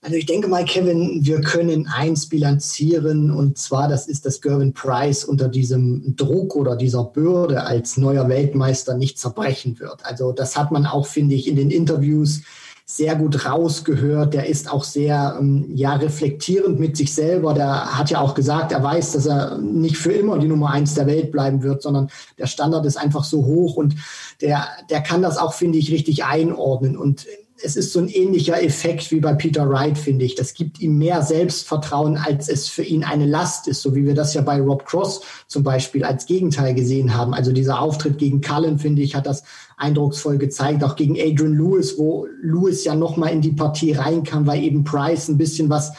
[0.00, 4.72] Also ich denke mal, Kevin, wir können eins bilanzieren und zwar, das ist, dass Gervin
[4.72, 10.06] Price unter diesem Druck oder dieser Bürde als neuer Weltmeister nicht zerbrechen wird.
[10.06, 12.42] Also das hat man auch, finde ich, in den Interviews
[12.90, 14.34] sehr gut rausgehört.
[14.34, 17.52] Der ist auch sehr ähm, ja, reflektierend mit sich selber.
[17.52, 20.94] Der hat ja auch gesagt, er weiß, dass er nicht für immer die Nummer eins
[20.94, 22.08] der Welt bleiben wird, sondern
[22.38, 23.96] der Standard ist einfach so hoch und
[24.40, 26.96] der, der kann das auch, finde ich, richtig einordnen.
[26.96, 27.26] Und
[27.62, 30.34] es ist so ein ähnlicher Effekt wie bei Peter Wright, finde ich.
[30.34, 34.14] Das gibt ihm mehr Selbstvertrauen, als es für ihn eine Last ist, so wie wir
[34.14, 37.34] das ja bei Rob Cross zum Beispiel als Gegenteil gesehen haben.
[37.34, 39.42] Also dieser Auftritt gegen Cullen, finde ich, hat das
[39.76, 44.62] eindrucksvoll gezeigt, auch gegen Adrian Lewis, wo Lewis ja nochmal in die Partie reinkam, weil
[44.62, 45.92] eben Price ein bisschen was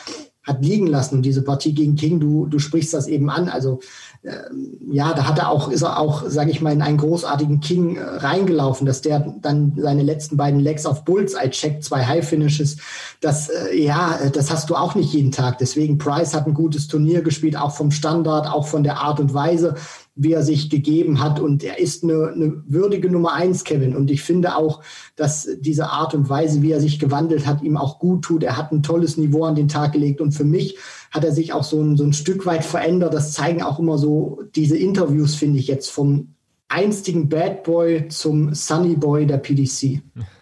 [0.50, 1.16] hat liegen lassen.
[1.16, 3.48] Und diese Partie gegen King, du, du sprichst das eben an.
[3.48, 3.80] Also
[4.22, 7.62] ähm, ja, da hat er auch, ist er auch, sage ich mal, in einen großartigen
[7.62, 12.28] King äh, reingelaufen, dass der dann seine letzten beiden Legs auf Bullseye checkt, zwei High
[12.28, 12.78] Finishes.
[13.22, 15.58] Das, äh, ja, das hast du auch nicht jeden Tag.
[15.60, 19.34] Deswegen Price hat ein gutes Turnier gespielt, auch vom Standard, auch von der Art und
[19.34, 19.76] Weise
[20.22, 21.40] wie er sich gegeben hat.
[21.40, 23.96] Und er ist eine, eine würdige Nummer eins, Kevin.
[23.96, 24.82] Und ich finde auch,
[25.16, 28.44] dass diese Art und Weise, wie er sich gewandelt hat, ihm auch gut tut.
[28.44, 30.20] Er hat ein tolles Niveau an den Tag gelegt.
[30.20, 30.78] Und für mich
[31.12, 33.14] hat er sich auch so ein, so ein Stück weit verändert.
[33.14, 36.36] Das zeigen auch immer so diese Interviews, finde ich jetzt, vom
[36.68, 40.02] einstigen Bad Boy zum Sunny Boy der PDC.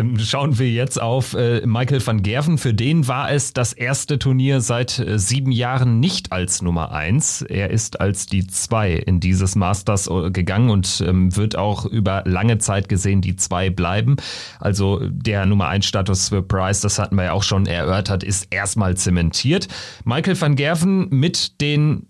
[0.00, 2.58] Ähm, schauen wir jetzt auf äh, Michael van Gerven.
[2.58, 7.42] Für den war es das erste Turnier seit äh, sieben Jahren nicht als Nummer eins.
[7.42, 12.22] Er ist als die zwei in dieses Masters äh, gegangen und ähm, wird auch über
[12.26, 14.16] lange Zeit gesehen die zwei bleiben.
[14.58, 18.48] Also der Nummer eins Status für Price, das hatten wir ja auch schon erörtert, ist
[18.50, 19.68] erstmal zementiert.
[20.04, 22.06] Michael van Gerven mit den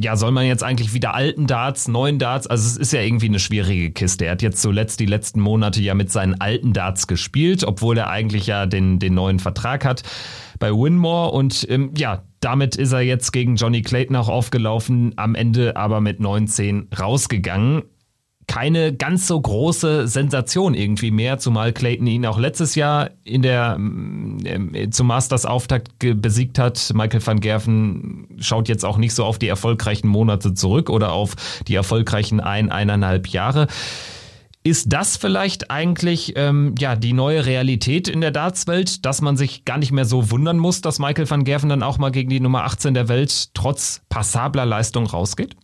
[0.00, 2.46] ja, soll man jetzt eigentlich wieder alten Darts, neuen Darts?
[2.46, 4.26] Also es ist ja irgendwie eine schwierige Kiste.
[4.26, 8.10] Er hat jetzt zuletzt die letzten Monate ja mit seinen alten Darts gespielt, obwohl er
[8.10, 10.02] eigentlich ja den, den neuen Vertrag hat
[10.58, 11.30] bei Winmore.
[11.30, 16.00] Und ähm, ja, damit ist er jetzt gegen Johnny Clayton auch aufgelaufen, am Ende aber
[16.00, 17.82] mit 19 rausgegangen
[18.46, 23.78] keine ganz so große Sensation irgendwie mehr, zumal Clayton ihn auch letztes Jahr in der
[24.44, 26.92] äh, zum Masters Auftakt besiegt hat.
[26.94, 31.34] Michael van Gerven schaut jetzt auch nicht so auf die erfolgreichen Monate zurück oder auf
[31.66, 33.66] die erfolgreichen ein, eineinhalb Jahre.
[34.62, 39.64] Ist das vielleicht eigentlich ähm, ja die neue Realität in der Dartswelt, dass man sich
[39.64, 42.40] gar nicht mehr so wundern muss, dass Michael van Gerven dann auch mal gegen die
[42.40, 45.56] Nummer 18 der Welt trotz passabler Leistung rausgeht?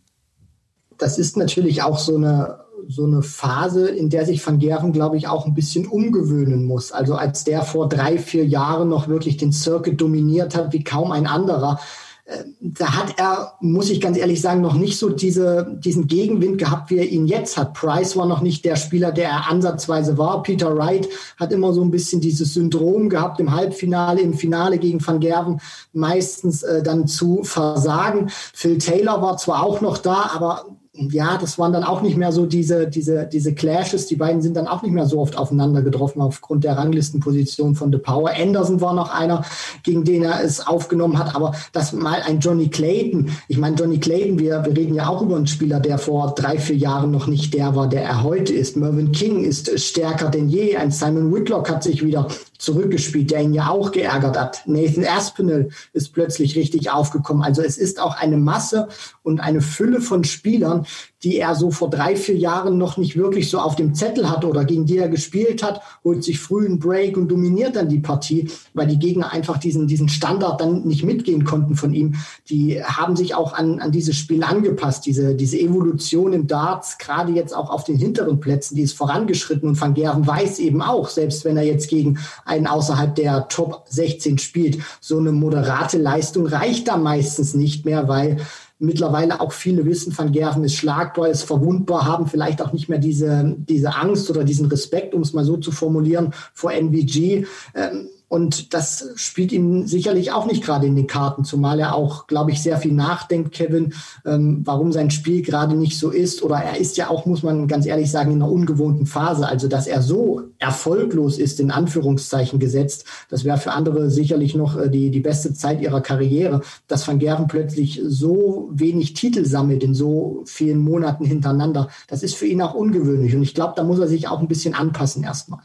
[0.98, 5.16] Das ist natürlich auch so eine so eine Phase, in der sich Van Gerven, glaube
[5.16, 6.92] ich, auch ein bisschen umgewöhnen muss.
[6.92, 11.12] Also als der vor drei, vier Jahren noch wirklich den Circuit dominiert hat, wie kaum
[11.12, 11.78] ein anderer,
[12.24, 16.58] äh, da hat er, muss ich ganz ehrlich sagen, noch nicht so diese, diesen Gegenwind
[16.58, 17.74] gehabt, wie er ihn jetzt hat.
[17.74, 20.42] Price war noch nicht der Spieler, der er ansatzweise war.
[20.42, 25.04] Peter Wright hat immer so ein bisschen dieses Syndrom gehabt, im Halbfinale, im Finale gegen
[25.04, 25.60] Van Gerven
[25.92, 28.28] meistens äh, dann zu versagen.
[28.54, 32.32] Phil Taylor war zwar auch noch da, aber ja, das waren dann auch nicht mehr
[32.32, 34.08] so diese, diese, diese Clashes.
[34.08, 37.90] Die beiden sind dann auch nicht mehr so oft aufeinander getroffen aufgrund der Ranglistenposition von
[37.90, 38.30] The Power.
[38.38, 39.42] Anderson war noch einer,
[39.84, 41.34] gegen den er es aufgenommen hat.
[41.34, 43.30] Aber das mal ein Johnny Clayton.
[43.48, 46.58] Ich meine, Johnny Clayton, wir, wir reden ja auch über einen Spieler, der vor drei,
[46.58, 48.76] vier Jahren noch nicht der war, der er heute ist.
[48.76, 50.76] Mervyn King ist stärker denn je.
[50.76, 52.28] Ein Simon Whitlock hat sich wieder
[52.62, 54.62] zurückgespielt, der ihn ja auch geärgert hat.
[54.66, 57.42] Nathan Aspinall ist plötzlich richtig aufgekommen.
[57.42, 58.88] Also es ist auch eine Masse
[59.24, 60.86] und eine Fülle von Spielern,
[61.24, 64.44] die er so vor drei, vier Jahren noch nicht wirklich so auf dem Zettel hat
[64.44, 68.00] oder gegen die er gespielt hat, holt sich früh einen Break und dominiert dann die
[68.00, 72.14] Partie, weil die Gegner einfach diesen, diesen Standard dann nicht mitgehen konnten von ihm.
[72.48, 77.32] Die haben sich auch an, an dieses Spiel angepasst, diese, diese Evolution im Darts, gerade
[77.32, 81.08] jetzt auch auf den hinteren Plätzen, die ist vorangeschritten und Van Gerven weiß eben auch,
[81.08, 86.46] selbst wenn er jetzt gegen einen außerhalb der Top 16 spielt, so eine moderate Leistung
[86.46, 88.38] reicht da meistens nicht mehr, weil
[88.82, 92.98] mittlerweile auch viele wissen, Van Gerven ist schlagbar, ist verwundbar, haben vielleicht auch nicht mehr
[92.98, 97.46] diese, diese Angst oder diesen Respekt, um es mal so zu formulieren, vor NVG.
[97.74, 102.26] Ähm, und das spielt ihm sicherlich auch nicht gerade in den Karten, zumal er auch,
[102.26, 103.92] glaube ich, sehr viel nachdenkt, Kevin,
[104.24, 106.42] ähm, warum sein Spiel gerade nicht so ist.
[106.42, 109.46] Oder er ist ja auch, muss man ganz ehrlich sagen, in einer ungewohnten Phase.
[109.46, 114.78] Also, dass er so erfolglos ist, in Anführungszeichen gesetzt, das wäre für andere sicherlich noch
[114.78, 116.62] äh, die, die beste Zeit ihrer Karriere.
[116.88, 122.36] Dass Van Gerven plötzlich so wenig Titel sammelt in so vielen Monaten hintereinander, das ist
[122.36, 123.36] für ihn auch ungewöhnlich.
[123.36, 125.60] Und ich glaube, da muss er sich auch ein bisschen anpassen erstmal.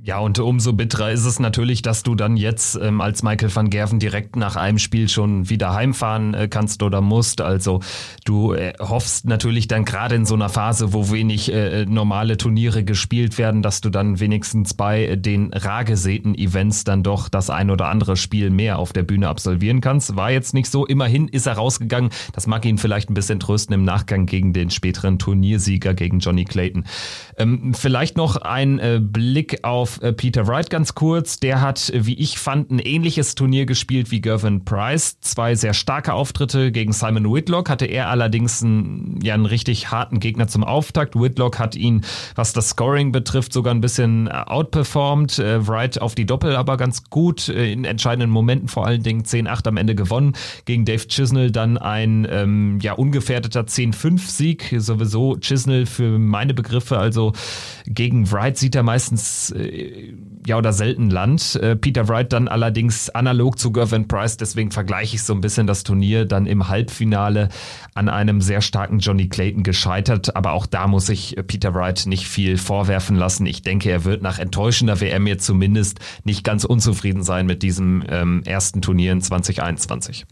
[0.00, 3.68] Ja, und umso bitterer ist es natürlich, dass du dann jetzt ähm, als Michael van
[3.68, 7.40] Gerven direkt nach einem Spiel schon wieder heimfahren äh, kannst oder musst.
[7.40, 7.80] Also
[8.24, 12.84] du äh, hoffst natürlich dann gerade in so einer Phase, wo wenig äh, normale Turniere
[12.84, 18.16] gespielt werden, dass du dann wenigstens bei den Ragesäten-Events dann doch das ein oder andere
[18.16, 20.14] Spiel mehr auf der Bühne absolvieren kannst.
[20.14, 20.86] War jetzt nicht so.
[20.86, 22.10] Immerhin ist er rausgegangen.
[22.32, 26.44] Das mag ihn vielleicht ein bisschen trösten im Nachgang gegen den späteren Turniersieger, gegen Johnny
[26.44, 26.84] Clayton.
[27.36, 31.38] Ähm, vielleicht noch ein äh, Blick auf auf äh, Peter Wright ganz kurz.
[31.40, 35.20] Der hat, wie ich fand, ein ähnliches Turnier gespielt wie Gervin Price.
[35.20, 40.20] Zwei sehr starke Auftritte gegen Simon Whitlock, hatte er allerdings einen, ja, einen richtig harten
[40.20, 41.18] Gegner zum Auftakt.
[41.18, 42.02] Whitlock hat ihn,
[42.34, 45.38] was das Scoring betrifft, sogar ein bisschen outperformed.
[45.38, 49.22] Äh, Wright auf die Doppel aber ganz gut, äh, in entscheidenden Momenten vor allen Dingen
[49.22, 50.34] 10-8 am Ende gewonnen.
[50.66, 54.74] Gegen Dave Chisnell dann ein ähm, ja, ungefährdeter 10-5-Sieg.
[54.78, 57.32] Sowieso Chisnell für meine Begriffe, also
[57.86, 59.77] gegen Wright sieht er meistens äh,
[60.46, 61.56] ja oder selten Land.
[61.56, 65.66] Äh, Peter Wright dann allerdings analog zu Gervin Price, deswegen vergleiche ich so ein bisschen
[65.66, 67.48] das Turnier dann im Halbfinale
[67.94, 70.34] an einem sehr starken Johnny Clayton gescheitert.
[70.36, 73.46] Aber auch da muss ich Peter Wright nicht viel vorwerfen lassen.
[73.46, 78.02] Ich denke, er wird nach enttäuschender WM jetzt zumindest nicht ganz unzufrieden sein mit diesem
[78.08, 80.26] ähm, ersten Turnier in 2021.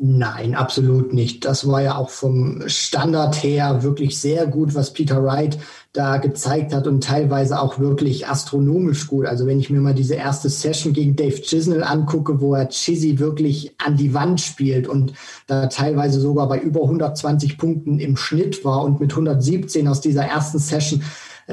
[0.00, 1.44] Nein, absolut nicht.
[1.44, 5.58] Das war ja auch vom Standard her wirklich sehr gut, was Peter Wright
[5.92, 9.26] da gezeigt hat und teilweise auch wirklich astronomisch gut.
[9.26, 13.18] Also wenn ich mir mal diese erste Session gegen Dave Chisnell angucke, wo er Chizzy
[13.18, 15.14] wirklich an die Wand spielt und
[15.48, 20.22] da teilweise sogar bei über 120 Punkten im Schnitt war und mit 117 aus dieser
[20.22, 21.02] ersten Session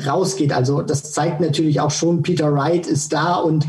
[0.05, 0.53] rausgeht.
[0.53, 3.65] Also das zeigt natürlich auch schon, Peter Wright ist da und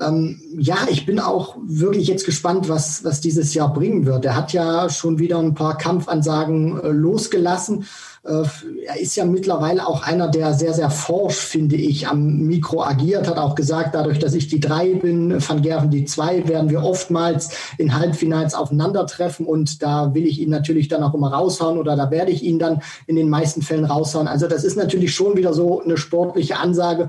[0.00, 4.24] ähm, ja, ich bin auch wirklich jetzt gespannt, was, was dieses Jahr bringen wird.
[4.24, 7.86] Er hat ja schon wieder ein paar Kampfansagen äh, losgelassen.
[8.24, 8.44] Äh,
[8.86, 13.28] er ist ja mittlerweile auch einer, der sehr, sehr forsch, finde ich, am Mikro agiert,
[13.28, 16.82] hat auch gesagt, dadurch, dass ich die drei bin, Van Gerven die zwei, werden wir
[16.82, 21.94] oftmals in Halbfinals aufeinandertreffen und da will ich ihn natürlich dann auch immer raushauen oder
[21.96, 24.28] da werde ich ihn dann in den meisten Fällen raushauen.
[24.28, 27.08] Also das ist natürlich schon wieder so eine sportliche Ansage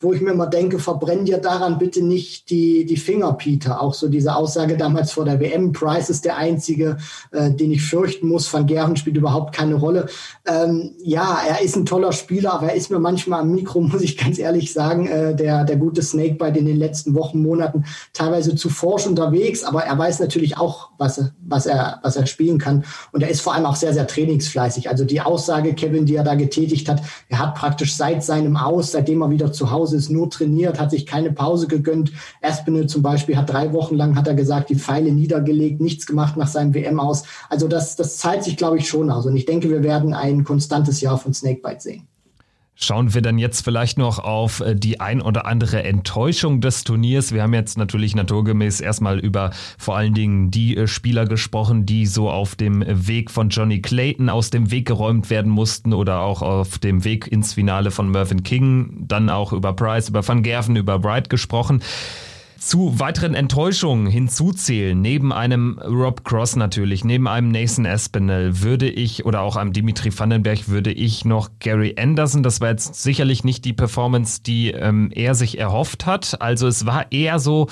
[0.00, 3.82] wo ich mir immer denke, verbrenn dir daran bitte nicht die, die Finger, Peter.
[3.82, 6.98] Auch so diese Aussage damals vor der WM, Price ist der Einzige,
[7.32, 10.06] äh, den ich fürchten muss, Van Gerven spielt überhaupt keine Rolle.
[10.46, 14.02] Ähm, ja, er ist ein toller Spieler, aber er ist mir manchmal am Mikro, muss
[14.02, 18.54] ich ganz ehrlich sagen, äh, der, der gute Snakebite in den letzten Wochen, Monaten teilweise
[18.54, 22.84] zu forsch unterwegs, aber er weiß natürlich auch, was was er, was er spielen kann.
[23.12, 24.88] Und er ist vor allem auch sehr, sehr trainingsfleißig.
[24.88, 28.92] Also die Aussage, Kevin, die er da getätigt hat, er hat praktisch seit seinem Aus,
[28.92, 32.12] seitdem er wieder zu Hause Ist, nur trainiert, hat sich keine Pause gegönnt.
[32.40, 36.36] Espinel zum Beispiel hat drei Wochen lang, hat er gesagt, die Pfeile niedergelegt, nichts gemacht
[36.36, 37.24] nach seinem WM aus.
[37.48, 39.26] Also das, das zahlt sich, glaube ich, schon aus.
[39.26, 42.07] Und ich denke, wir werden ein konstantes Jahr von Snakebite sehen.
[42.80, 47.32] Schauen wir dann jetzt vielleicht noch auf äh, die ein oder andere Enttäuschung des Turniers.
[47.32, 52.06] Wir haben jetzt natürlich naturgemäß erstmal über vor allen Dingen die äh, Spieler gesprochen, die
[52.06, 56.40] so auf dem Weg von Johnny Clayton aus dem Weg geräumt werden mussten oder auch
[56.40, 59.06] auf dem Weg ins Finale von Mervyn King.
[59.08, 61.82] Dann auch über Price, über Van Gerven, über Wright gesprochen
[62.58, 69.24] zu weiteren Enttäuschungen hinzuzählen, neben einem Rob Cross natürlich, neben einem Nathan Espinel, würde ich,
[69.24, 73.64] oder auch einem Dimitri Vandenberg, würde ich noch Gary Anderson, das war jetzt sicherlich nicht
[73.64, 76.40] die Performance, die ähm, er sich erhofft hat.
[76.40, 77.68] Also es war eher so,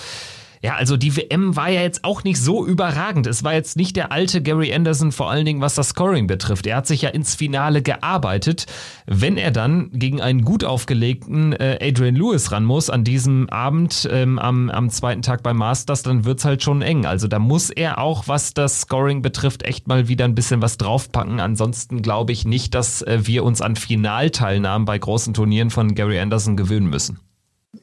[0.62, 3.26] ja, also die WM war ja jetzt auch nicht so überragend.
[3.26, 6.66] Es war jetzt nicht der alte Gary Anderson, vor allen Dingen was das Scoring betrifft.
[6.66, 8.66] Er hat sich ja ins Finale gearbeitet.
[9.06, 14.08] Wenn er dann gegen einen gut aufgelegten äh, Adrian Lewis ran muss an diesem Abend
[14.10, 17.06] ähm, am, am zweiten Tag beim Masters, dann wird's halt schon eng.
[17.06, 20.78] Also da muss er auch, was das Scoring betrifft, echt mal wieder ein bisschen was
[20.78, 21.40] draufpacken.
[21.40, 26.18] Ansonsten glaube ich nicht, dass äh, wir uns an Finalteilnahmen bei großen Turnieren von Gary
[26.18, 27.18] Anderson gewöhnen müssen.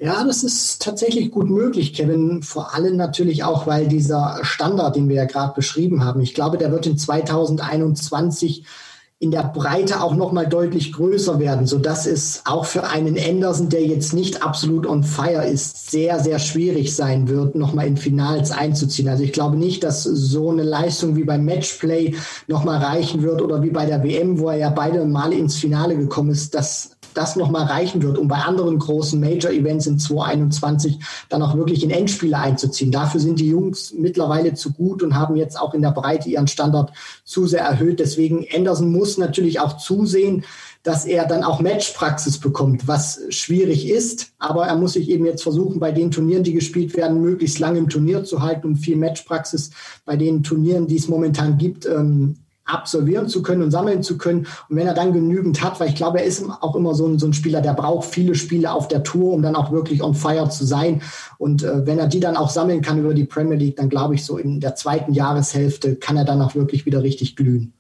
[0.04, 2.44] Ja, das ist tatsächlich gut möglich, Kevin.
[2.44, 6.58] Vor allem natürlich auch, weil dieser Standard, den wir ja gerade beschrieben haben, ich glaube,
[6.58, 8.66] der wird in 2021
[9.20, 13.18] in der Breite auch noch mal deutlich größer werden, so dass es auch für einen
[13.18, 17.88] Anderson, der jetzt nicht absolut on fire ist, sehr sehr schwierig sein wird, noch mal
[17.88, 19.08] in Finals einzuziehen.
[19.08, 22.16] Also ich glaube nicht, dass so eine Leistung wie beim Matchplay
[22.50, 25.56] noch mal reichen wird oder wie bei der WM, wo er ja beide Male ins
[25.56, 30.99] Finale gekommen ist, dass das nochmal reichen wird, um bei anderen großen Major-Events in 2021
[31.30, 32.91] dann auch wirklich in Endspiele einzuziehen.
[32.91, 36.47] Dafür sind die Jungs mittlerweile zu gut und haben jetzt auch in der Breite ihren
[36.47, 36.91] Standard
[37.23, 37.99] zu sehr erhöht.
[37.99, 40.43] Deswegen Anderson muss natürlich auch zusehen,
[40.84, 44.34] dass er dann auch Matchpraxis bekommt, was schwierig ist.
[44.38, 47.80] Aber er muss sich eben jetzt versuchen, bei den Turnieren, die gespielt werden, möglichst lange
[47.80, 49.71] im Turnier zu halten und viel Matchpraxis
[50.04, 54.47] bei den Turnieren, die es momentan gibt, ähm, absolvieren zu können und sammeln zu können.
[54.69, 57.19] Und wenn er dann genügend hat, weil ich glaube, er ist auch immer so ein,
[57.19, 60.15] so ein Spieler, der braucht viele Spiele auf der Tour, um dann auch wirklich on
[60.15, 61.02] fire zu sein.
[61.38, 64.15] Und äh, wenn er die dann auch sammeln kann über die Premier League, dann glaube
[64.15, 67.73] ich, so in der zweiten Jahreshälfte kann er dann auch wirklich wieder richtig glühen.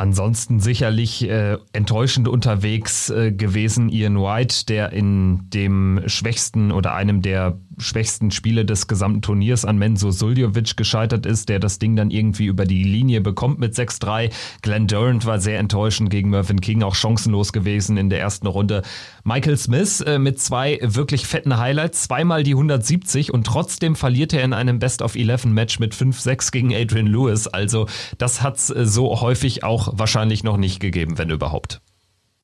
[0.00, 7.20] Ansonsten sicherlich äh, enttäuschend unterwegs äh, gewesen Ian White, der in dem schwächsten oder einem
[7.20, 12.10] der schwächsten Spiele des gesamten Turniers an Menzo Suljovic gescheitert ist, der das Ding dann
[12.10, 14.30] irgendwie über die Linie bekommt mit 6-3.
[14.62, 18.82] Glenn Durant war sehr enttäuschend gegen Mervyn King, auch chancenlos gewesen in der ersten Runde.
[19.24, 24.42] Michael Smith äh, mit zwei wirklich fetten Highlights, zweimal die 170 und trotzdem verliert er
[24.44, 27.46] in einem Best-of-11-Match mit 5-6 gegen Adrian Lewis.
[27.46, 27.86] Also
[28.18, 31.80] das hat's äh, so häufig auch wahrscheinlich noch nicht gegeben, wenn überhaupt.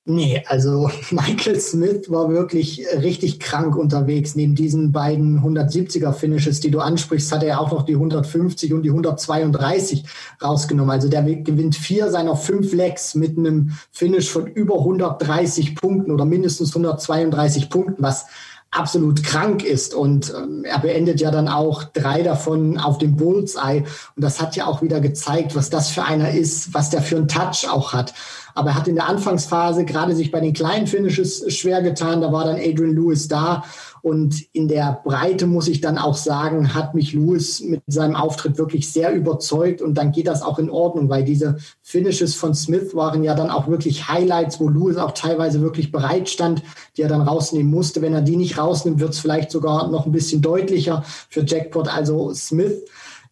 [0.09, 4.37] Nee, also Michael Smith war wirklich richtig krank unterwegs.
[4.37, 8.85] Neben diesen beiden 170er Finishes, die du ansprichst, hat er auch noch die 150 und
[8.85, 10.05] die 132
[10.41, 10.93] rausgenommen.
[10.93, 16.25] Also der gewinnt vier seiner fünf Legs mit einem Finish von über 130 Punkten oder
[16.25, 18.27] mindestens 132 Punkten, was
[18.71, 19.95] absolut krank ist.
[19.95, 23.85] Und ähm, er beendet ja dann auch drei davon auf dem Bullseye.
[24.15, 27.17] Und das hat ja auch wieder gezeigt, was das für einer ist, was der für
[27.17, 28.15] einen Touch auch hat.
[28.55, 32.21] Aber er hat in der Anfangsphase gerade sich bei den kleinen Finishes schwer getan.
[32.21, 33.65] Da war dann Adrian Lewis da.
[34.07, 38.57] Und in der Breite muss ich dann auch sagen, hat mich Lewis mit seinem Auftritt
[38.57, 39.83] wirklich sehr überzeugt.
[39.83, 43.51] Und dann geht das auch in Ordnung, weil diese Finishes von Smith waren ja dann
[43.51, 46.63] auch wirklich Highlights, wo Lewis auch teilweise wirklich bereit stand,
[46.97, 48.01] die er dann rausnehmen musste.
[48.01, 51.89] Wenn er die nicht rausnimmt, wird es vielleicht sogar noch ein bisschen deutlicher für Jackpot.
[51.89, 52.85] Also Smith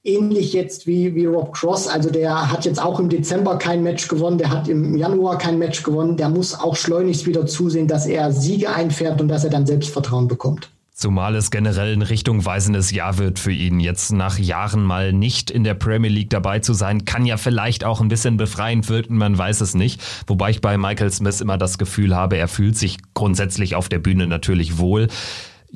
[0.04, 1.88] ähnlich jetzt wie, wie Rob Cross.
[1.88, 5.58] Also der hat jetzt auch im Dezember kein Match gewonnen, der hat im Januar kein
[5.58, 6.16] Match gewonnen.
[6.16, 10.28] Der muss auch schleunigst wieder zusehen, dass er Siege einfährt und dass er dann Selbstvertrauen
[10.28, 10.70] bekommt.
[10.96, 13.80] Zumal es generell ein richtungweisendes Jahr wird für ihn.
[13.80, 17.82] Jetzt nach Jahren mal nicht in der Premier League dabei zu sein, kann ja vielleicht
[17.82, 20.00] auch ein bisschen befreiend wirken, man weiß es nicht.
[20.28, 23.98] Wobei ich bei Michael Smith immer das Gefühl habe, er fühlt sich grundsätzlich auf der
[23.98, 25.08] Bühne natürlich wohl.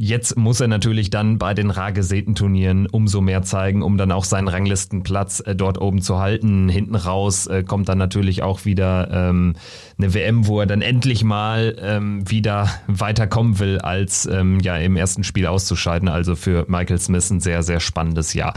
[0.01, 4.13] Jetzt muss er natürlich dann bei den rar gesäten Turnieren umso mehr zeigen, um dann
[4.13, 6.69] auch seinen Ranglistenplatz äh, dort oben zu halten.
[6.69, 9.57] Hinten raus äh, kommt dann natürlich auch wieder ähm,
[9.99, 14.95] eine WM, wo er dann endlich mal ähm, wieder weiterkommen will, als ähm, ja im
[14.95, 16.09] ersten Spiel auszuscheiden.
[16.09, 18.55] Also für Michael Smith ein sehr, sehr spannendes Jahr.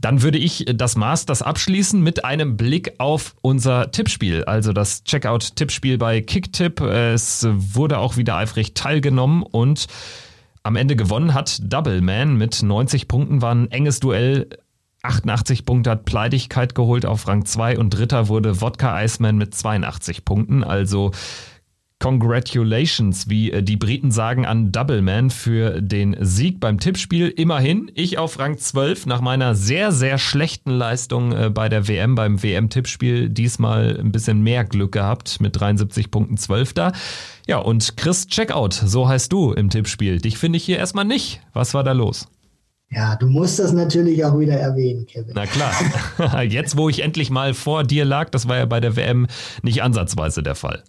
[0.00, 5.98] Dann würde ich das Masters abschließen mit einem Blick auf unser Tippspiel, also das Checkout-Tippspiel
[5.98, 6.80] bei Kicktip.
[6.80, 9.86] Es wurde auch wieder eifrig teilgenommen und
[10.62, 14.48] am Ende gewonnen hat Double Man mit 90 Punkten, war ein enges Duell.
[15.02, 20.24] 88 Punkte hat Pleidigkeit geholt auf Rang 2 und dritter wurde Wodka Iceman mit 82
[20.24, 20.64] Punkten.
[20.64, 21.12] Also
[22.00, 27.28] Congratulations, wie äh, die Briten sagen, an Doubleman für den Sieg beim Tippspiel.
[27.28, 32.14] Immerhin, ich auf Rang 12 nach meiner sehr, sehr schlechten Leistung äh, bei der WM,
[32.14, 36.72] beim WM-Tippspiel, diesmal ein bisschen mehr Glück gehabt mit 73 Punkten 12.
[36.72, 36.92] Da.
[37.48, 40.18] Ja, und Chris Checkout, so heißt du im Tippspiel.
[40.20, 41.40] Dich finde ich hier erstmal nicht.
[41.52, 42.28] Was war da los?
[42.90, 45.32] Ja, du musst das natürlich auch wieder erwähnen, Kevin.
[45.34, 46.42] Na klar.
[46.44, 49.26] Jetzt, wo ich endlich mal vor dir lag, das war ja bei der WM
[49.62, 50.84] nicht ansatzweise der Fall.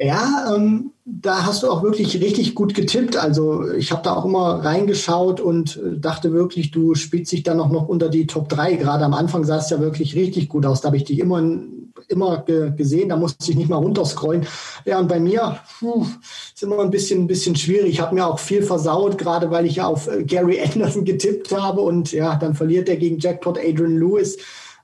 [0.00, 3.16] Ja, ähm, da hast du auch wirklich richtig gut getippt.
[3.16, 7.56] Also ich habe da auch immer reingeschaut und äh, dachte wirklich, du spielst dich dann
[7.56, 8.74] noch, noch unter die Top 3.
[8.74, 10.82] Gerade am Anfang sah es ja wirklich richtig gut aus.
[10.82, 11.42] Da habe ich dich immer,
[12.06, 14.46] immer ge gesehen, da musste ich nicht mal runterscrollen.
[14.84, 16.06] Ja, und bei mir puh,
[16.54, 17.90] ist immer ein bisschen, ein bisschen schwierig.
[17.90, 21.50] Ich habe mir auch viel versaut, gerade weil ich ja auf äh, Gary Anderson getippt
[21.50, 24.36] habe und ja, dann verliert er gegen Jackpot Adrian Lewis.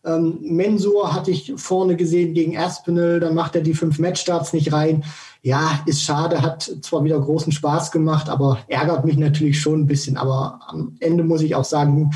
[0.05, 4.73] Ähm, Mensur hatte ich vorne gesehen gegen Aspinall, dann macht er die fünf Matchstarts nicht
[4.73, 5.05] rein.
[5.43, 9.87] Ja, ist schade, hat zwar wieder großen Spaß gemacht, aber ärgert mich natürlich schon ein
[9.87, 10.17] bisschen.
[10.17, 12.11] Aber am Ende muss ich auch sagen,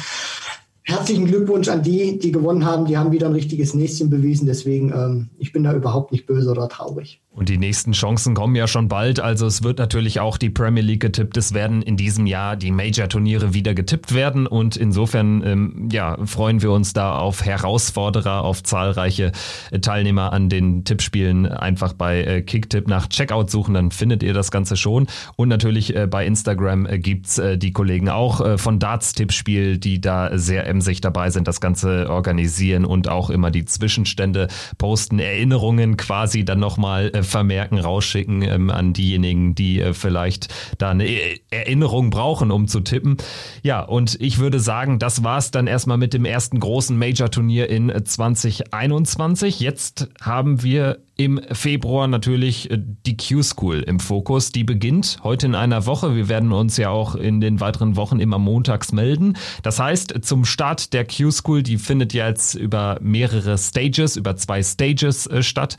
[0.83, 2.87] herzlichen Glückwunsch an die, die gewonnen haben.
[2.87, 4.47] Die haben wieder ein richtiges Näschen bewiesen.
[4.47, 7.21] Deswegen, ähm, ich bin da überhaupt nicht böse oder traurig.
[7.31, 9.21] Und die nächsten Chancen kommen ja schon bald.
[9.21, 11.37] Also es wird natürlich auch die Premier League getippt.
[11.37, 14.49] Es werden in diesem Jahr die Major-Turniere wieder getippt werden.
[14.49, 19.31] Und insofern ähm, ja, freuen wir uns da auf Herausforderer, auf zahlreiche
[19.71, 21.47] äh, Teilnehmer an den Tippspielen.
[21.47, 25.07] Einfach bei äh, Kicktipp nach Checkout suchen, dann findet ihr das Ganze schon.
[25.37, 29.79] Und natürlich äh, bei Instagram äh, gibt's äh, die Kollegen auch äh, von Darts Tippspiel,
[29.79, 35.21] die da sehr emsig dabei sind, das Ganze organisieren und auch immer die Zwischenstände posten,
[35.21, 40.49] Erinnerungen quasi dann nochmal äh, vermerken, rausschicken ähm, an diejenigen, die äh, vielleicht
[40.79, 41.07] da eine
[41.51, 43.17] Erinnerung brauchen, um zu tippen.
[43.63, 47.93] Ja, und ich würde sagen, das war's dann erstmal mit dem ersten großen Major-Turnier in
[48.05, 49.61] 2021.
[49.61, 54.53] Jetzt haben wir im Februar natürlich äh, die Q-School im Fokus.
[54.53, 56.15] Die beginnt heute in einer Woche.
[56.15, 59.37] Wir werden uns ja auch in den weiteren Wochen immer montags melden.
[59.63, 65.27] Das heißt, zum Start der Q-School, die findet jetzt über mehrere Stages, über zwei Stages
[65.27, 65.77] äh, statt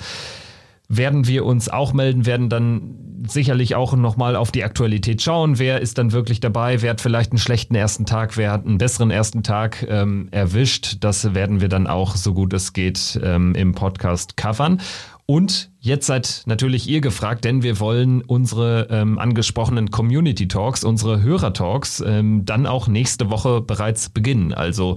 [0.90, 2.96] werden wir uns auch melden, werden dann
[3.28, 5.60] sicherlich auch nochmal auf die Aktualität schauen.
[5.60, 6.82] Wer ist dann wirklich dabei?
[6.82, 8.38] Wer hat vielleicht einen schlechten ersten Tag?
[8.38, 10.98] Wer hat einen besseren ersten Tag ähm, erwischt?
[11.02, 14.82] Das werden wir dann auch, so gut es geht, ähm, im Podcast covern.
[15.26, 21.21] Und Jetzt seid natürlich ihr gefragt, denn wir wollen unsere ähm, angesprochenen Community Talks, unsere
[21.21, 24.53] Hörer Talks, ähm, dann auch nächste Woche bereits beginnen.
[24.53, 24.95] Also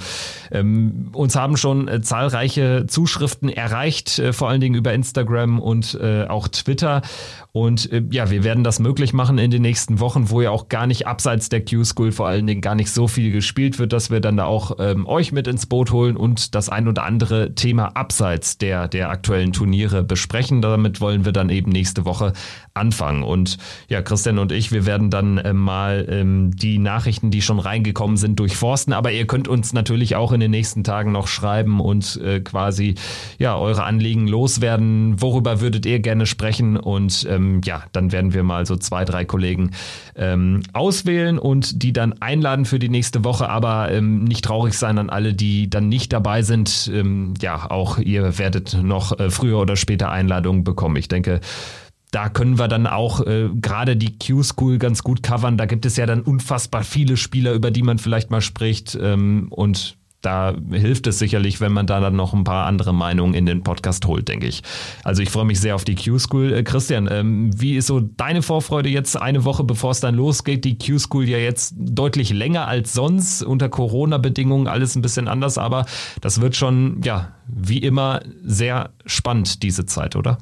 [0.50, 5.94] ähm, uns haben schon äh, zahlreiche Zuschriften erreicht, äh, vor allen Dingen über Instagram und
[5.94, 7.02] äh, auch Twitter.
[7.52, 10.68] Und äh, ja, wir werden das möglich machen in den nächsten Wochen, wo ja auch
[10.68, 14.10] gar nicht abseits der Q-School vor allen Dingen gar nicht so viel gespielt wird, dass
[14.10, 17.54] wir dann da auch ähm, euch mit ins Boot holen und das ein oder andere
[17.54, 20.60] Thema abseits der, der aktuellen Turniere besprechen.
[20.60, 22.32] Da damit wollen wir dann eben nächste Woche
[22.74, 23.22] anfangen.
[23.22, 23.58] Und
[23.88, 28.16] ja, Christian und ich, wir werden dann äh, mal ähm, die Nachrichten, die schon reingekommen
[28.16, 28.92] sind, durchforsten.
[28.92, 32.94] Aber ihr könnt uns natürlich auch in den nächsten Tagen noch schreiben und äh, quasi
[33.38, 35.20] ja eure Anliegen loswerden.
[35.20, 36.76] Worüber würdet ihr gerne sprechen?
[36.76, 39.72] Und ähm, ja, dann werden wir mal so zwei, drei Kollegen
[40.16, 43.48] ähm, auswählen und die dann einladen für die nächste Woche.
[43.48, 46.90] Aber ähm, nicht traurig sein an alle, die dann nicht dabei sind.
[46.92, 50.96] Ähm, ja, auch ihr werdet noch äh, früher oder später Einladungen bekommen.
[50.96, 51.40] Ich denke,
[52.12, 55.56] da können wir dann auch äh, gerade die Q-School ganz gut covern.
[55.56, 58.96] Da gibt es ja dann unfassbar viele Spieler, über die man vielleicht mal spricht.
[59.00, 63.34] Ähm, und da hilft es sicherlich, wenn man da dann noch ein paar andere Meinungen
[63.34, 64.62] in den Podcast holt, denke ich.
[65.04, 66.52] Also ich freue mich sehr auf die Q-School.
[66.52, 70.64] Äh, Christian, ähm, wie ist so deine Vorfreude jetzt eine Woche, bevor es dann losgeht?
[70.64, 75.86] Die Q-School ja jetzt deutlich länger als sonst, unter Corona-Bedingungen alles ein bisschen anders, aber
[76.20, 80.38] das wird schon, ja, wie immer sehr spannend, diese Zeit, oder?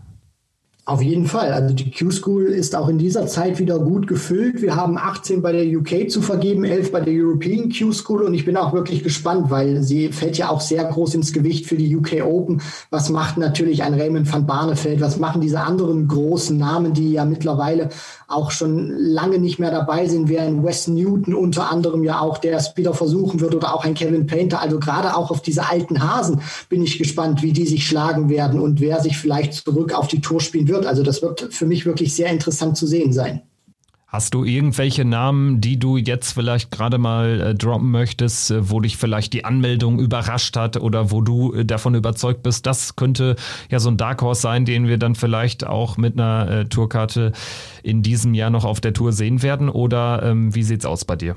[0.91, 1.53] Auf jeden Fall.
[1.53, 4.61] Also die Q-School ist auch in dieser Zeit wieder gut gefüllt.
[4.61, 8.45] Wir haben 18 bei der UK zu vergeben, 11 bei der European Q-School und ich
[8.45, 11.95] bin auch wirklich gespannt, weil sie fällt ja auch sehr groß ins Gewicht für die
[11.95, 12.61] UK Open.
[12.91, 15.01] Was macht natürlich ein Raymond van Barneveld?
[15.01, 17.91] Was machen diese anderen großen Namen, die ja mittlerweile
[18.31, 22.39] auch schon lange nicht mehr dabei sind, wie ein Wes Newton unter anderem ja auch,
[22.39, 24.61] der es wieder versuchen wird oder auch ein Kevin Painter.
[24.61, 28.59] Also gerade auch auf diese alten Hasen bin ich gespannt, wie die sich schlagen werden
[28.59, 30.87] und wer sich vielleicht zurück auf die Tour spielen wird wird.
[30.87, 33.43] Also das wird für mich wirklich sehr interessant zu sehen sein.
[34.11, 38.81] Hast du irgendwelche Namen, die du jetzt vielleicht gerade mal äh, droppen möchtest, äh, wo
[38.81, 43.37] dich vielleicht die Anmeldung überrascht hat oder wo du äh, davon überzeugt bist, das könnte
[43.71, 47.31] ja so ein Dark Horse sein, den wir dann vielleicht auch mit einer äh, Tourkarte
[47.85, 49.69] in diesem Jahr noch auf der Tour sehen werden?
[49.69, 51.37] Oder ähm, wie sieht's aus bei dir?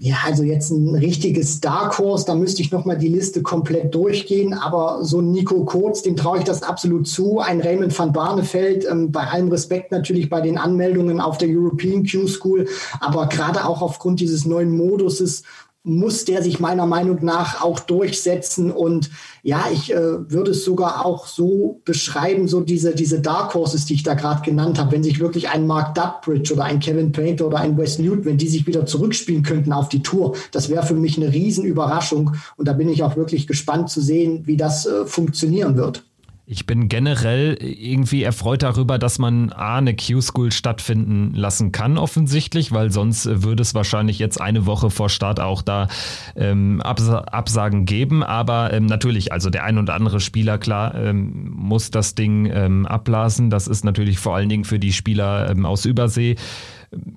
[0.00, 4.52] Ja, also jetzt ein richtiges Dark Horse, da müsste ich nochmal die Liste komplett durchgehen,
[4.52, 7.38] aber so ein Nico Kurz, dem traue ich das absolut zu.
[7.40, 12.04] Ein Raymond van Barneveld, ähm, bei allem Respekt natürlich bei den Anmeldungen auf der European
[12.04, 12.66] Q School,
[13.00, 15.42] aber gerade auch aufgrund dieses neuen Moduses
[15.86, 18.72] muss der sich meiner Meinung nach auch durchsetzen.
[18.72, 19.10] Und
[19.42, 23.94] ja, ich äh, würde es sogar auch so beschreiben, so diese, diese Dark Horses, die
[23.94, 27.46] ich da gerade genannt habe, wenn sich wirklich ein Mark Dudbridge oder ein Kevin Painter
[27.46, 30.86] oder ein Wes Newton, wenn die sich wieder zurückspielen könnten auf die Tour, das wäre
[30.86, 32.34] für mich eine Riesenüberraschung.
[32.56, 36.02] Und da bin ich auch wirklich gespannt zu sehen, wie das äh, funktionieren wird.
[36.46, 42.70] Ich bin generell irgendwie erfreut darüber, dass man A, eine Q-School stattfinden lassen kann, offensichtlich,
[42.70, 45.88] weil sonst würde es wahrscheinlich jetzt eine Woche vor Start auch da
[46.36, 48.22] ähm, Abs Absagen geben.
[48.22, 52.84] Aber ähm, natürlich, also der ein oder andere Spieler, klar, ähm, muss das Ding ähm,
[52.84, 53.48] abblasen.
[53.48, 56.36] Das ist natürlich vor allen Dingen für die Spieler ähm, aus Übersee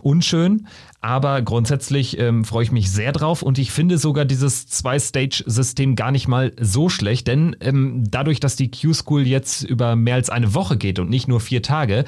[0.01, 0.67] unschön,
[1.01, 6.11] aber grundsätzlich ähm, freue ich mich sehr drauf und ich finde sogar dieses Zwei-Stage-System gar
[6.11, 10.53] nicht mal so schlecht, denn ähm, dadurch, dass die Q-School jetzt über mehr als eine
[10.53, 12.05] Woche geht und nicht nur vier Tage,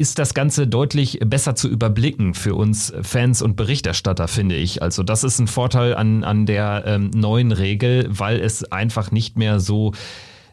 [0.00, 4.80] ist das Ganze deutlich besser zu überblicken für uns Fans und Berichterstatter, finde ich.
[4.80, 9.36] Also das ist ein Vorteil an, an der ähm, neuen Regel, weil es einfach nicht
[9.36, 9.92] mehr so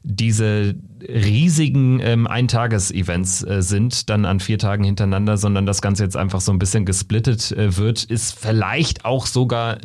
[0.10, 6.16] diese riesigen ähm, Eintages-Events äh, sind, dann an vier Tagen hintereinander, sondern das Ganze jetzt
[6.16, 9.80] einfach so ein bisschen gesplittet äh, wird, ist vielleicht auch sogar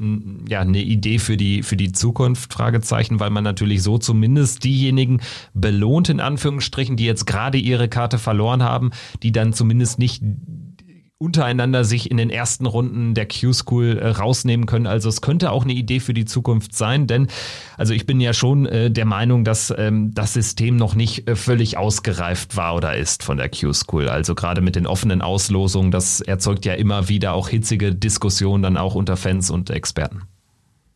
[0.48, 5.20] ja, eine Idee für die, für die Zukunft, Fragezeichen, weil man natürlich so zumindest diejenigen
[5.54, 8.90] belohnt, in Anführungsstrichen, die jetzt gerade ihre Karte verloren haben,
[9.22, 10.22] die dann zumindest nicht
[11.22, 14.86] untereinander sich in den ersten Runden der Q-School äh, rausnehmen können.
[14.86, 17.28] Also es könnte auch eine Idee für die Zukunft sein, denn
[17.78, 21.36] also ich bin ja schon äh, der Meinung, dass ähm, das System noch nicht äh,
[21.36, 24.08] völlig ausgereift war oder ist von der Q-School.
[24.08, 28.76] Also gerade mit den offenen Auslosungen, das erzeugt ja immer wieder auch hitzige Diskussionen dann
[28.76, 30.22] auch unter Fans und Experten.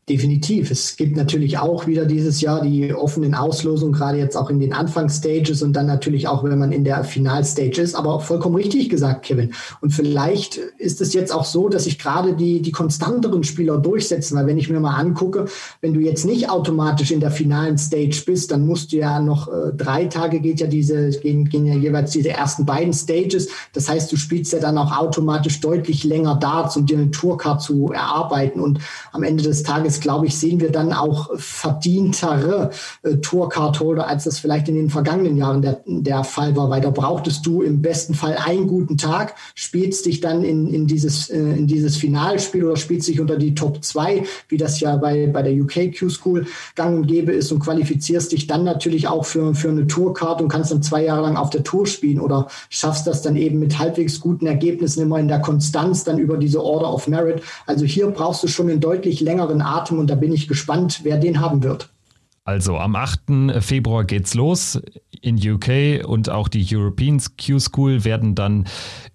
[0.08, 0.70] Definitiv.
[0.70, 4.72] Es gibt natürlich auch wieder dieses Jahr die offenen Auslosungen, gerade jetzt auch in den
[4.72, 7.96] Anfangsstages und dann natürlich auch, wenn man in der Finalstage ist.
[7.96, 9.52] Aber vollkommen richtig gesagt, Kevin.
[9.80, 14.36] Und vielleicht ist es jetzt auch so, dass sich gerade die, die konstanteren Spieler durchsetzen,
[14.36, 15.46] weil wenn ich mir mal angucke,
[15.80, 19.48] wenn du jetzt nicht automatisch in der finalen Stage bist, dann musst du ja noch
[19.48, 23.48] äh, drei Tage geht ja diese, gehen, gehen ja jeweils diese ersten beiden Stages.
[23.72, 27.60] Das heißt, du spielst ja dann auch automatisch deutlich länger Darts, um dir eine Tourcard
[27.60, 28.60] zu erarbeiten.
[28.60, 28.78] Und
[29.10, 32.70] am Ende des Tages Tages, glaube ich, sehen wir dann auch verdientere
[33.02, 36.90] äh, Tourcard-Holder, als das vielleicht in den vergangenen Jahren der, der Fall war, weil da
[36.90, 41.38] brauchtest du im besten Fall einen guten Tag, spielst dich dann in, in, dieses, äh,
[41.38, 45.42] in dieses Finalspiel oder spielst dich unter die Top 2, wie das ja bei, bei
[45.42, 49.70] der UK Q-School gang und gäbe ist und qualifizierst dich dann natürlich auch für, für
[49.70, 53.22] eine Tourcard und kannst dann zwei Jahre lang auf der Tour spielen oder schaffst das
[53.22, 57.08] dann eben mit halbwegs guten Ergebnissen immer in der Konstanz dann über diese Order of
[57.08, 57.42] Merit.
[57.66, 61.18] Also hier brauchst du schon einen deutlich längeren Atem und da bin ich gespannt, wer
[61.18, 61.90] den haben wird.
[62.46, 63.60] Also am 8.
[63.60, 64.80] Februar geht's los
[65.20, 68.66] in UK und auch die European Q-School werden dann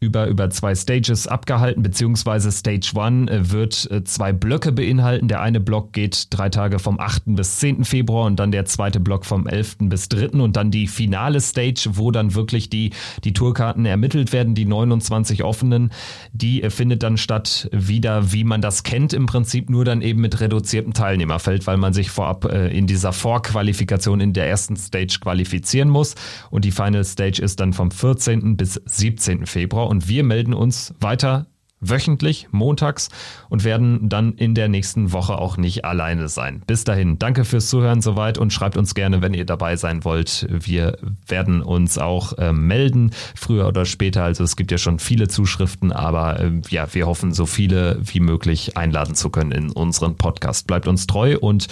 [0.01, 5.29] über, über zwei Stages abgehalten, beziehungsweise Stage 1 äh, wird äh, zwei Blöcke beinhalten.
[5.29, 7.23] Der eine Block geht drei Tage vom 8.
[7.27, 7.85] bis 10.
[7.85, 9.77] Februar und dann der zweite Block vom 11.
[9.81, 10.31] bis 3.
[10.41, 12.91] und dann die finale Stage, wo dann wirklich die,
[13.23, 15.91] die Tourkarten ermittelt werden, die 29 offenen,
[16.33, 20.19] die äh, findet dann statt wieder, wie man das kennt, im Prinzip nur dann eben
[20.19, 25.89] mit reduziertem Teilnehmerfeld, weil man sich vorab in dieser Vorqualifikation in der ersten Stage qualifizieren
[25.89, 26.15] muss.
[26.49, 28.57] Und die Final Stage ist dann vom 14.
[28.57, 29.45] bis 17.
[29.45, 29.87] Februar.
[29.87, 31.45] Und wir melden uns weiter
[31.81, 33.09] wöchentlich, montags
[33.49, 36.61] und werden dann in der nächsten Woche auch nicht alleine sein.
[36.65, 40.47] Bis dahin, danke fürs Zuhören soweit und schreibt uns gerne, wenn ihr dabei sein wollt.
[40.49, 44.23] Wir werden uns auch äh, melden, früher oder später.
[44.23, 48.19] Also es gibt ja schon viele Zuschriften, aber äh, ja, wir hoffen, so viele wie
[48.19, 50.67] möglich einladen zu können in unseren Podcast.
[50.67, 51.67] Bleibt uns treu und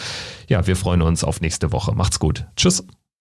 [0.47, 1.93] ja, wir freuen uns auf nächste Woche.
[1.93, 2.45] Macht's gut.
[2.55, 2.83] Tschüss.